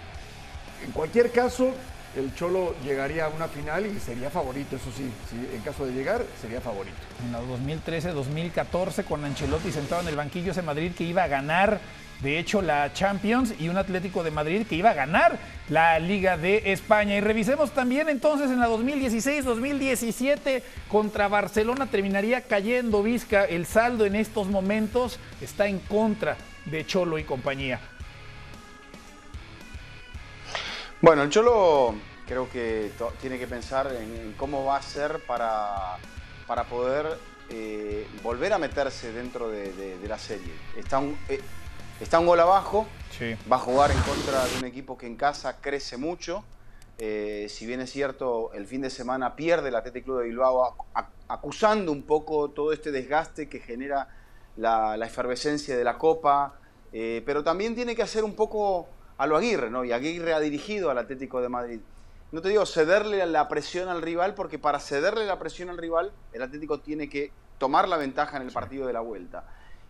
en 0.84 0.92
cualquier 0.92 1.30
caso, 1.30 1.72
el 2.16 2.34
Cholo 2.34 2.74
llegaría 2.84 3.26
a 3.26 3.28
una 3.28 3.48
final 3.48 3.86
y 3.86 3.98
sería 3.98 4.30
favorito, 4.30 4.76
eso 4.76 4.90
sí, 4.96 5.10
en 5.52 5.60
caso 5.62 5.86
de 5.86 5.92
llegar, 5.92 6.22
sería 6.40 6.60
favorito. 6.60 6.96
En 7.24 7.32
la 7.32 7.40
2013-2014, 7.40 9.04
con 9.04 9.24
Ancelotti 9.24 9.72
sentado 9.72 10.02
en 10.02 10.08
el 10.08 10.16
banquillo 10.16 10.52
ese 10.52 10.62
Madrid 10.62 10.92
que 10.96 11.04
iba 11.04 11.24
a 11.24 11.28
ganar, 11.28 11.80
de 12.22 12.38
hecho, 12.38 12.62
la 12.62 12.92
Champions 12.92 13.54
y 13.58 13.68
un 13.68 13.76
Atlético 13.76 14.22
de 14.22 14.30
Madrid 14.30 14.66
que 14.66 14.76
iba 14.76 14.90
a 14.90 14.94
ganar 14.94 15.38
la 15.68 15.98
Liga 15.98 16.36
de 16.36 16.72
España. 16.72 17.16
Y 17.16 17.20
revisemos 17.20 17.72
también 17.72 18.08
entonces 18.08 18.50
en 18.50 18.60
la 18.60 18.68
2016-2017 18.68 20.62
contra 20.88 21.28
Barcelona 21.28 21.86
terminaría 21.86 22.42
cayendo 22.42 23.02
Vizca. 23.02 23.44
El 23.44 23.66
saldo 23.66 24.06
en 24.06 24.14
estos 24.14 24.46
momentos 24.46 25.18
está 25.40 25.66
en 25.66 25.80
contra 25.80 26.36
de 26.64 26.86
Cholo 26.86 27.18
y 27.18 27.24
compañía. 27.24 27.80
Bueno, 31.04 31.22
el 31.22 31.28
Cholo 31.28 31.94
creo 32.26 32.48
que 32.48 32.90
tiene 33.20 33.38
que 33.38 33.46
pensar 33.46 33.94
en, 33.94 34.32
cómo 34.38 34.64
va 34.64 34.78
a 34.78 34.82
ser 34.82 35.20
para, 35.26 35.98
para 36.46 36.64
poder 36.64 37.18
eh, 37.50 38.06
volver 38.22 38.54
a 38.54 38.58
meterse 38.58 39.12
dentro 39.12 39.50
de, 39.50 39.98
la 40.08 40.16
serie. 40.18 40.50
Está 40.78 41.00
un, 41.00 41.18
eh, 41.28 41.42
está 42.00 42.20
un 42.20 42.24
gol 42.24 42.40
abajo, 42.40 42.86
va 43.52 43.56
a 43.56 43.58
jugar 43.58 43.90
en 43.90 44.00
contra 44.00 44.46
de 44.46 44.56
un 44.56 44.64
equipo 44.64 44.96
que 44.96 45.06
en 45.06 45.16
casa 45.16 45.60
crece 45.60 45.98
mucho. 45.98 46.42
Eh, 46.96 47.48
si 47.50 47.66
bien 47.66 47.82
es 47.82 47.90
cierto, 47.90 48.54
el 48.54 48.66
fin 48.66 48.80
de 48.80 48.88
semana 48.88 49.36
pierde 49.36 49.68
el 49.68 49.74
Atlético 49.74 50.06
Club 50.06 50.20
de 50.20 50.28
Bilbao 50.28 50.74
acusando 51.28 51.92
un 51.92 52.04
poco 52.04 52.48
todo 52.48 52.72
este 52.72 52.92
desgaste 52.92 53.46
que 53.50 53.60
genera 53.60 54.08
la, 54.56 54.96
la 54.96 55.04
efervescencia 55.04 55.76
de 55.76 55.84
la 55.84 55.98
Copa, 55.98 56.54
pero 56.90 57.44
también 57.44 57.74
tiene 57.74 57.94
que 57.94 58.02
hacer 58.02 58.24
un 58.24 58.34
poco 58.34 58.88
a 59.16 59.26
lo 59.26 59.36
Aguirre, 59.36 59.70
¿no? 59.70 59.84
Y 59.84 59.92
Aguirre 59.92 60.34
ha 60.34 60.40
dirigido 60.40 60.90
al 60.90 60.98
Atlético 60.98 61.40
de 61.40 61.48
Madrid. 61.48 61.80
No 62.32 62.42
te 62.42 62.48
digo 62.48 62.66
cederle 62.66 63.24
la 63.26 63.48
presión 63.48 63.88
al 63.88 64.02
rival, 64.02 64.34
porque 64.34 64.58
para 64.58 64.80
cederle 64.80 65.24
la 65.26 65.38
presión 65.38 65.70
al 65.70 65.78
rival, 65.78 66.12
el 66.32 66.42
Atlético 66.42 66.80
tiene 66.80 67.08
que 67.08 67.30
tomar 67.58 67.88
la 67.88 67.96
ventaja 67.96 68.36
en 68.36 68.42
el 68.42 68.52
partido 68.52 68.86
de 68.86 68.92
la 68.92 69.00
vuelta. 69.00 69.44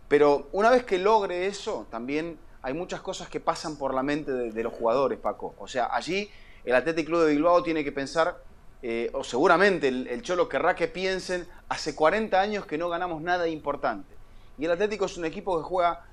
Pero 0.07 0.47
una 0.51 0.69
vez 0.69 0.83
que 0.83 0.99
logre 0.99 1.47
eso, 1.47 1.87
también 1.89 2.37
hay 2.61 2.73
muchas 2.73 3.01
cosas 3.01 3.29
que 3.29 3.39
pasan 3.39 3.77
por 3.77 3.93
la 3.93 4.03
mente 4.03 4.31
de, 4.31 4.63
los 4.63 4.73
jugadores, 4.73 5.17
Paco. 5.19 5.55
O 5.57 5.67
sea, 5.67 5.89
allí 5.91 6.29
el 6.63 6.75
Atlético 6.75 7.07
Club 7.07 7.23
de 7.23 7.31
Bilbao 7.31 7.63
tiene 7.63 7.83
que 7.83 7.91
pensar, 7.91 8.37
eh, 8.83 9.09
o 9.13 9.23
seguramente 9.23 9.87
el, 9.87 10.07
el 10.07 10.21
Cholo 10.21 10.47
querrá 10.47 10.75
que 10.75 10.87
piensen, 10.87 11.47
hace 11.69 11.95
40 11.95 12.39
años 12.39 12.65
que 12.65 12.77
no 12.77 12.89
ganamos 12.89 13.21
nada 13.21 13.47
importante. 13.47 14.15
Y 14.57 14.65
el 14.65 14.71
Atlético 14.71 15.05
es 15.05 15.17
un 15.17 15.25
equipo 15.25 15.57
que 15.57 15.63
juega 15.63 16.05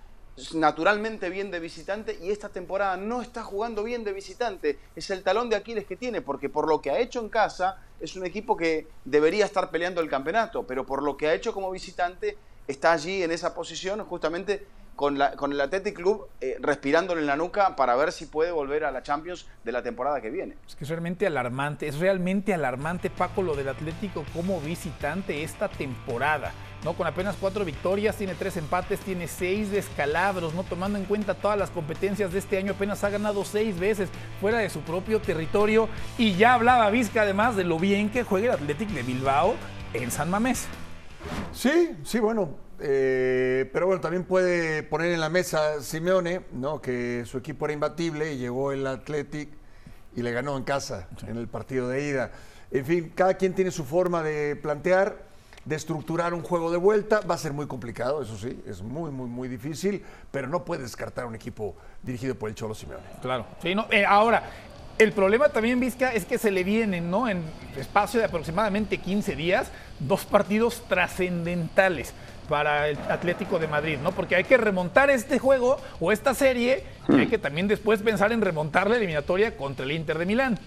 naturalmente 0.55 1.29
bien 1.29 1.51
de 1.51 1.61
visitante 1.61 2.19
y 2.21 2.31
esta 2.31 2.49
temporada 2.49 2.97
no 2.97 3.23
está 3.23 3.43
jugando 3.43 3.85
bien 3.85 4.05
de 4.05 4.13
visitante. 4.13 4.79
Es 4.97 5.11
el 5.11 5.23
talón 5.23 5.51
de 5.51 5.57
Aquiles 5.57 5.87
que 5.87 5.97
tiene, 5.97 6.23
porque 6.23 6.49
por 6.49 6.69
lo 6.69 6.81
que 6.81 6.91
ha 6.91 6.99
hecho 6.99 7.21
en 7.21 7.29
casa 7.29 7.79
es 8.01 8.17
un 8.17 8.25
equipo 8.25 8.57
que 8.57 8.87
debería 9.05 9.45
estar 9.45 9.71
peleando 9.71 10.01
el 10.01 10.09
campeonato, 10.09 10.67
pero 10.67 10.87
por 10.87 11.03
lo 11.03 11.17
que 11.17 11.29
ha 11.29 11.35
hecho 11.35 11.53
como 11.53 11.71
visitante 11.71 12.37
está 12.67 12.93
allí 12.93 13.23
en 13.23 13.31
esa 13.31 13.55
posición 13.55 14.05
justamente 14.05 14.67
con, 14.97 15.19
la, 15.19 15.33
con 15.33 15.53
el 15.53 15.61
Athletic 15.61 15.97
Club 15.97 16.29
eh, 16.41 16.57
respirándole 16.61 17.21
en 17.21 17.27
la 17.27 17.37
nuca 17.37 17.77
para 17.77 17.97
ver 17.97 18.13
si 18.13 18.27
puede 18.27 18.53
volver 18.53 18.85
a 18.85 18.91
la 18.91 19.03
Champions 19.03 19.47
de 19.65 19.73
la 19.73 19.83
temporada 19.83 20.21
que 20.21 20.31
viene. 20.31 20.57
Es 20.67 20.77
que 20.77 20.85
es 20.85 20.91
realmente 20.91 21.27
alarmante, 21.27 21.89
es 21.89 21.99
realmente 21.99 22.55
alarmante 22.55 23.11
Paco 23.11 23.43
lo 23.43 23.55
del 23.55 23.69
Atlético 23.69 24.25
como 24.35 24.61
visitante 24.61 25.43
esta 25.43 25.69
temporada. 25.69 26.53
¿No? 26.85 26.95
Con 26.95 27.07
apenas 27.07 27.37
cuatro 27.39 27.65
victorias, 27.65 28.17
tiene 28.17 28.35
tres 28.35 28.57
empates, 28.57 29.01
tiene 29.01 29.29
seis 29.29 29.71
descalabros, 29.71 30.55
¿no? 30.55 30.65
Tomando 30.65 30.99
en 30.99 31.05
cuenta 31.05 31.35
todas 31.35 31.59
las 31.59 31.71
competencias 31.71 32.33
de 32.33 32.39
este 32.39 32.59
año, 32.59 32.73
apenas 32.73 33.05
ha 33.05 33.11
ganado 33.11 33.45
seis 33.45 33.79
veces 33.79 34.09
fuera 34.41 34.59
de 34.59 34.71
su 34.71 34.81
propio 34.81 35.21
territorio. 35.21 35.89
Y 36.19 36.35
ya 36.35 36.55
hablaba 36.55 36.91
Vizca 36.91 37.23
además 37.23 37.57
de 37.57 37.65
lo 37.65 37.79
bien 37.79 38.11
que 38.11 38.25
juega 38.25 38.55
el 38.55 38.61
Athletic 38.61 38.89
de 38.91 39.03
Bilbao 39.03 39.55
en 39.93 40.11
San 40.11 40.31
Mamés. 40.31 40.67
Sí, 41.53 41.97
sí, 42.05 42.19
bueno. 42.19 42.63
Eh, 42.85 43.71
pero 43.73 43.87
bueno, 43.87 44.01
también 44.01 44.25
puede 44.25 44.83
poner 44.83 45.13
en 45.13 45.21
la 45.21 45.29
mesa 45.29 45.81
Simeone, 45.81 46.41
¿no? 46.53 46.81
Que 46.81 47.23
su 47.27 47.39
equipo 47.39 47.67
era 47.67 47.75
imbatible 47.75 48.33
y 48.33 48.39
llegó 48.39 48.73
el 48.73 48.85
Athletic 48.89 49.51
y 50.17 50.23
le 50.23 50.33
ganó 50.33 50.57
en 50.57 50.65
casa 50.65 51.09
en 51.29 51.37
el 51.37 51.47
partido 51.47 51.89
de 51.89 52.09
ida. 52.09 52.33
En 52.73 52.85
fin, 52.85 53.13
cada 53.15 53.35
quien 53.35 53.55
tiene 53.55 53.71
su 53.71 53.85
forma 53.85 54.23
de 54.23 54.57
plantear 54.57 55.32
de 55.65 55.77
estructurar 55.77 56.35
un 56.35 56.43
juego 56.43 56.71
de 56.71 56.77
vuelta. 56.77 57.21
Va 57.21 57.35
a 57.35 57.39
ser 57.39 57.53
muy 57.53 57.67
complicado, 57.67 58.23
eso 58.23 58.37
sí, 58.37 58.63
es 58.67 58.83
muy, 58.83 59.11
muy, 59.11 59.29
muy 59.29 59.49
difícil, 59.49 60.03
pero 60.31 60.49
no 60.49 60.65
puede 60.65 60.83
descartar 60.83 61.27
un 61.27 61.35
equipo 61.35 61.75
dirigido 62.03 62.35
por 62.35 62.49
el 62.49 62.55
Cholo 62.55 62.75
Simeone. 62.75 63.05
Claro. 63.21 63.47
Sí, 63.63 63.75
no, 63.75 63.87
eh, 63.91 64.05
ahora, 64.05 64.43
el 64.99 65.13
problema 65.13 65.49
también, 65.49 65.81
Vizca, 65.81 66.13
es 66.13 66.25
que 66.25 66.39
se 66.39 66.51
le 66.51 66.65
vienen, 66.65 67.11
¿no? 67.11 67.29
En 67.29 67.43
espacio 67.77 68.21
de 68.21 68.27
aproximadamente 68.27 68.99
15 68.99 69.37
días, 69.37 69.71
dos 69.99 70.25
partidos 70.25 70.83
trascendentales 70.89 72.13
para 72.49 72.89
el 72.89 72.99
Atlético 73.09 73.59
de 73.59 73.67
Madrid, 73.67 73.99
¿no? 74.03 74.13
Porque 74.13 74.37
hay 74.37 74.45
que 74.45 74.57
remontar 74.57 75.11
este 75.11 75.39
juego 75.39 75.79
o 76.01 76.13
esta 76.13 76.35
serie 76.35 76.85
y 77.09 77.15
hay 77.15 77.27
que 77.29 77.39
también 77.39 77.69
después 77.69 78.03
pensar 78.03 78.33
en 78.33 78.41
remontar 78.41 78.91
la 78.91 78.97
eliminatoria 78.97 79.57
contra 79.57 79.85
el 79.85 79.93
Inter 79.93 80.19
de 80.19 80.27
Milán. 80.27 80.59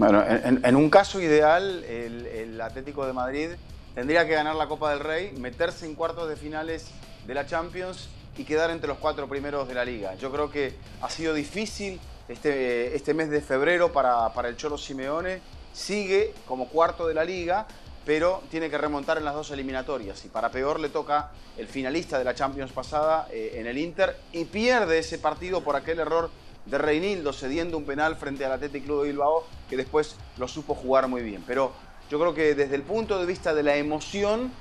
Bueno, 0.00 0.24
en, 0.26 0.76
un 0.76 0.88
caso 0.88 1.20
ideal, 1.20 1.84
el, 1.84 2.58
Atlético 2.62 3.04
de 3.04 3.12
Madrid 3.12 3.50
tendría 3.94 4.26
que 4.26 4.32
ganar 4.32 4.56
la 4.56 4.66
Copa 4.66 4.88
del 4.92 5.00
Rey, 5.00 5.32
meterse 5.36 5.84
en 5.84 5.94
cuartos 5.94 6.26
de 6.26 6.36
finales 6.36 6.86
de 7.26 7.34
la 7.34 7.44
Champions 7.44 8.08
y 8.38 8.44
quedar 8.44 8.70
entre 8.70 8.88
los 8.88 8.96
cuatro 8.96 9.28
primeros 9.28 9.68
de 9.68 9.74
la 9.74 9.84
liga. 9.84 10.14
Yo 10.14 10.32
creo 10.32 10.50
que 10.50 10.72
ha 11.02 11.10
sido 11.10 11.34
difícil 11.34 12.00
este, 12.30 12.96
este 12.96 13.12
mes 13.12 13.28
de 13.28 13.42
febrero 13.42 13.92
para, 13.92 14.32
el 14.48 14.56
Cholo 14.56 14.78
Simeone. 14.78 15.42
Sigue 15.74 16.32
como 16.46 16.68
cuarto 16.68 17.06
de 17.06 17.12
la 17.12 17.22
liga, 17.22 17.66
pero 18.06 18.42
tiene 18.50 18.70
que 18.70 18.78
remontar 18.78 19.18
en 19.18 19.26
las 19.26 19.34
dos 19.34 19.50
eliminatorias. 19.50 20.24
Y 20.24 20.28
para 20.28 20.50
peor 20.50 20.80
le 20.80 20.88
toca 20.88 21.32
el 21.58 21.66
finalista 21.66 22.18
de 22.18 22.24
la 22.24 22.34
Champions 22.34 22.72
pasada 22.72 23.28
eh, 23.30 23.56
en 23.56 23.66
el 23.66 23.76
Inter 23.76 24.16
y 24.32 24.46
pierde 24.46 25.00
ese 25.00 25.18
partido 25.18 25.62
por 25.62 25.76
aquel 25.76 25.98
error 25.98 26.30
de 26.70 26.78
Reinildo 26.78 27.32
cediendo 27.32 27.76
un 27.76 27.84
penal 27.84 28.16
frente 28.16 28.44
al 28.44 28.52
Athletic 28.52 28.84
Club 28.84 29.02
de 29.02 29.08
Bilbao, 29.08 29.44
que 29.68 29.76
después 29.76 30.16
lo 30.38 30.46
supo 30.46 30.74
jugar 30.74 31.08
muy 31.08 31.22
bien. 31.22 31.42
Pero 31.46 31.72
yo 32.10 32.18
creo 32.18 32.32
que 32.32 32.54
desde 32.54 32.76
el 32.76 32.82
punto 32.82 33.18
de 33.18 33.26
vista 33.26 33.52
de 33.54 33.62
la 33.62 33.76
emoción, 33.76 34.52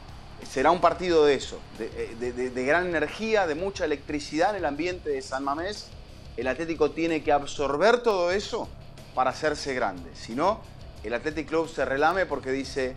será 0.50 0.72
un 0.72 0.82
partido 0.82 1.26
de 1.26 1.36
eso, 1.36 1.60
de, 1.78 2.66
gran 2.66 2.88
energía, 2.88 3.46
de 3.46 3.56
mucha 3.56 3.86
electricidad 3.86 4.52
en 4.52 4.58
el 4.58 4.66
ambiente 4.66 5.10
de 5.10 5.22
San 5.22 5.44
Mamés. 5.44 5.88
El 6.38 6.48
Atlético 6.48 6.92
tiene 6.92 7.22
que 7.24 7.32
absorber 7.32 8.02
todo 8.02 8.32
eso 8.32 8.68
para 9.14 9.32
hacerse 9.32 9.74
grande. 9.74 10.10
Si 10.16 10.34
no, 10.34 10.62
el 11.04 11.14
Athletic 11.14 11.48
Club 11.48 11.70
se 11.70 11.86
relame 11.86 12.26
porque 12.26 12.52
dice, 12.52 12.96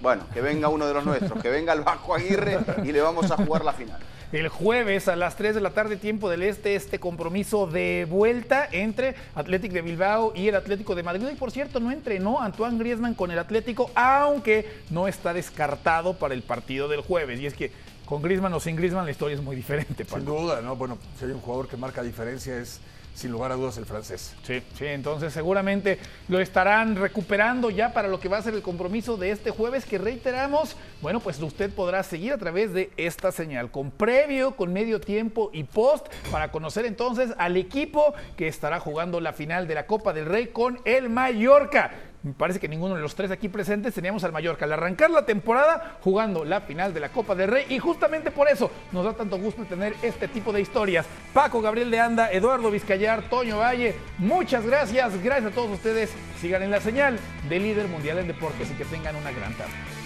bueno, 0.00 0.24
que 0.32 0.40
venga 0.40 0.68
uno 0.68 0.86
de 0.86 0.94
los 0.94 1.04
nuestros, 1.04 1.42
que 1.42 1.50
venga 1.50 1.72
el 1.72 1.82
Vasco 1.82 2.14
Aguirre 2.14 2.60
y 2.84 2.92
le 2.92 3.00
vamos 3.00 3.30
a 3.30 3.36
jugar 3.36 3.64
la 3.64 3.72
final. 3.72 4.00
El 4.32 4.48
jueves 4.48 5.08
a 5.08 5.16
las 5.16 5.36
3 5.36 5.54
de 5.54 5.60
la 5.60 5.70
tarde, 5.70 5.96
tiempo 5.96 6.30
del 6.30 6.42
este, 6.42 6.74
este 6.74 6.98
compromiso 6.98 7.66
de 7.66 8.06
vuelta 8.08 8.66
entre 8.72 9.14
Atlético 9.34 9.74
de 9.74 9.82
Bilbao 9.82 10.32
y 10.34 10.48
el 10.48 10.54
Atlético 10.54 10.94
de 10.94 11.02
Madrid. 11.02 11.28
Y 11.30 11.36
por 11.36 11.50
cierto, 11.50 11.80
no 11.80 11.92
entrenó 11.92 12.40
Antoine 12.40 12.78
Griezmann 12.78 13.14
con 13.14 13.30
el 13.30 13.38
Atlético, 13.38 13.90
aunque 13.94 14.66
no 14.90 15.06
está 15.06 15.34
descartado 15.34 16.14
para 16.14 16.32
el 16.32 16.42
partido 16.42 16.88
del 16.88 17.02
jueves. 17.02 17.40
Y 17.40 17.46
es 17.46 17.54
que 17.54 17.70
con 18.06 18.22
Griezmann 18.22 18.54
o 18.54 18.60
sin 18.60 18.76
Griezmann 18.76 19.04
la 19.04 19.10
historia 19.10 19.36
es 19.36 19.42
muy 19.42 19.54
diferente. 19.54 20.04
Sin 20.04 20.24
duda, 20.24 20.62
¿no? 20.62 20.76
Bueno, 20.76 20.98
si 21.18 21.26
hay 21.26 21.32
un 21.32 21.40
jugador 21.40 21.68
que 21.68 21.76
marca 21.76 22.02
diferencia 22.02 22.56
es 22.56 22.80
sin 23.14 23.30
lugar 23.30 23.52
a 23.52 23.56
dudas 23.56 23.76
el 23.78 23.86
francés. 23.86 24.34
Sí, 24.42 24.62
sí, 24.76 24.86
entonces 24.86 25.32
seguramente 25.32 25.98
lo 26.28 26.40
estarán 26.40 26.96
recuperando 26.96 27.70
ya 27.70 27.92
para 27.92 28.08
lo 28.08 28.20
que 28.20 28.28
va 28.28 28.38
a 28.38 28.42
ser 28.42 28.54
el 28.54 28.62
compromiso 28.62 29.16
de 29.16 29.30
este 29.30 29.50
jueves 29.50 29.84
que 29.84 29.98
reiteramos, 29.98 30.76
bueno, 31.00 31.20
pues 31.20 31.40
usted 31.40 31.70
podrá 31.70 32.02
seguir 32.02 32.32
a 32.32 32.38
través 32.38 32.72
de 32.72 32.90
esta 32.96 33.32
señal 33.32 33.70
con 33.70 33.90
previo, 33.90 34.56
con 34.56 34.72
medio 34.72 35.00
tiempo 35.00 35.50
y 35.52 35.64
post 35.64 36.06
para 36.30 36.50
conocer 36.50 36.86
entonces 36.86 37.30
al 37.38 37.56
equipo 37.56 38.14
que 38.36 38.48
estará 38.48 38.80
jugando 38.80 39.20
la 39.20 39.32
final 39.32 39.66
de 39.66 39.74
la 39.74 39.86
Copa 39.86 40.12
del 40.12 40.26
Rey 40.26 40.48
con 40.48 40.80
el 40.84 41.08
Mallorca. 41.08 42.11
Me 42.22 42.32
parece 42.32 42.60
que 42.60 42.68
ninguno 42.68 42.94
de 42.94 43.00
los 43.00 43.16
tres 43.16 43.32
aquí 43.32 43.48
presentes 43.48 43.94
teníamos 43.94 44.22
al 44.22 44.30
Mallorca 44.30 44.64
al 44.64 44.72
arrancar 44.72 45.10
la 45.10 45.26
temporada 45.26 45.98
jugando 46.02 46.44
la 46.44 46.60
final 46.60 46.94
de 46.94 47.00
la 47.00 47.08
Copa 47.08 47.34
del 47.34 47.50
Rey 47.50 47.66
y 47.68 47.80
justamente 47.80 48.30
por 48.30 48.48
eso 48.48 48.70
nos 48.92 49.04
da 49.04 49.12
tanto 49.12 49.38
gusto 49.38 49.64
tener 49.64 49.94
este 50.02 50.28
tipo 50.28 50.52
de 50.52 50.60
historias. 50.60 51.04
Paco 51.34 51.60
Gabriel 51.60 51.90
de 51.90 51.98
Anda, 51.98 52.30
Eduardo 52.30 52.70
Vizcayar, 52.70 53.28
Toño 53.28 53.58
Valle, 53.58 53.96
muchas 54.18 54.64
gracias, 54.64 55.20
gracias 55.22 55.52
a 55.52 55.54
todos 55.54 55.70
ustedes. 55.70 56.10
Sigan 56.40 56.62
en 56.62 56.70
la 56.70 56.80
señal 56.80 57.18
de 57.48 57.58
líder 57.58 57.88
mundial 57.88 58.18
en 58.18 58.28
deportes 58.28 58.70
y 58.70 58.74
que 58.74 58.84
tengan 58.84 59.16
una 59.16 59.32
gran 59.32 59.52
tarde. 59.54 60.01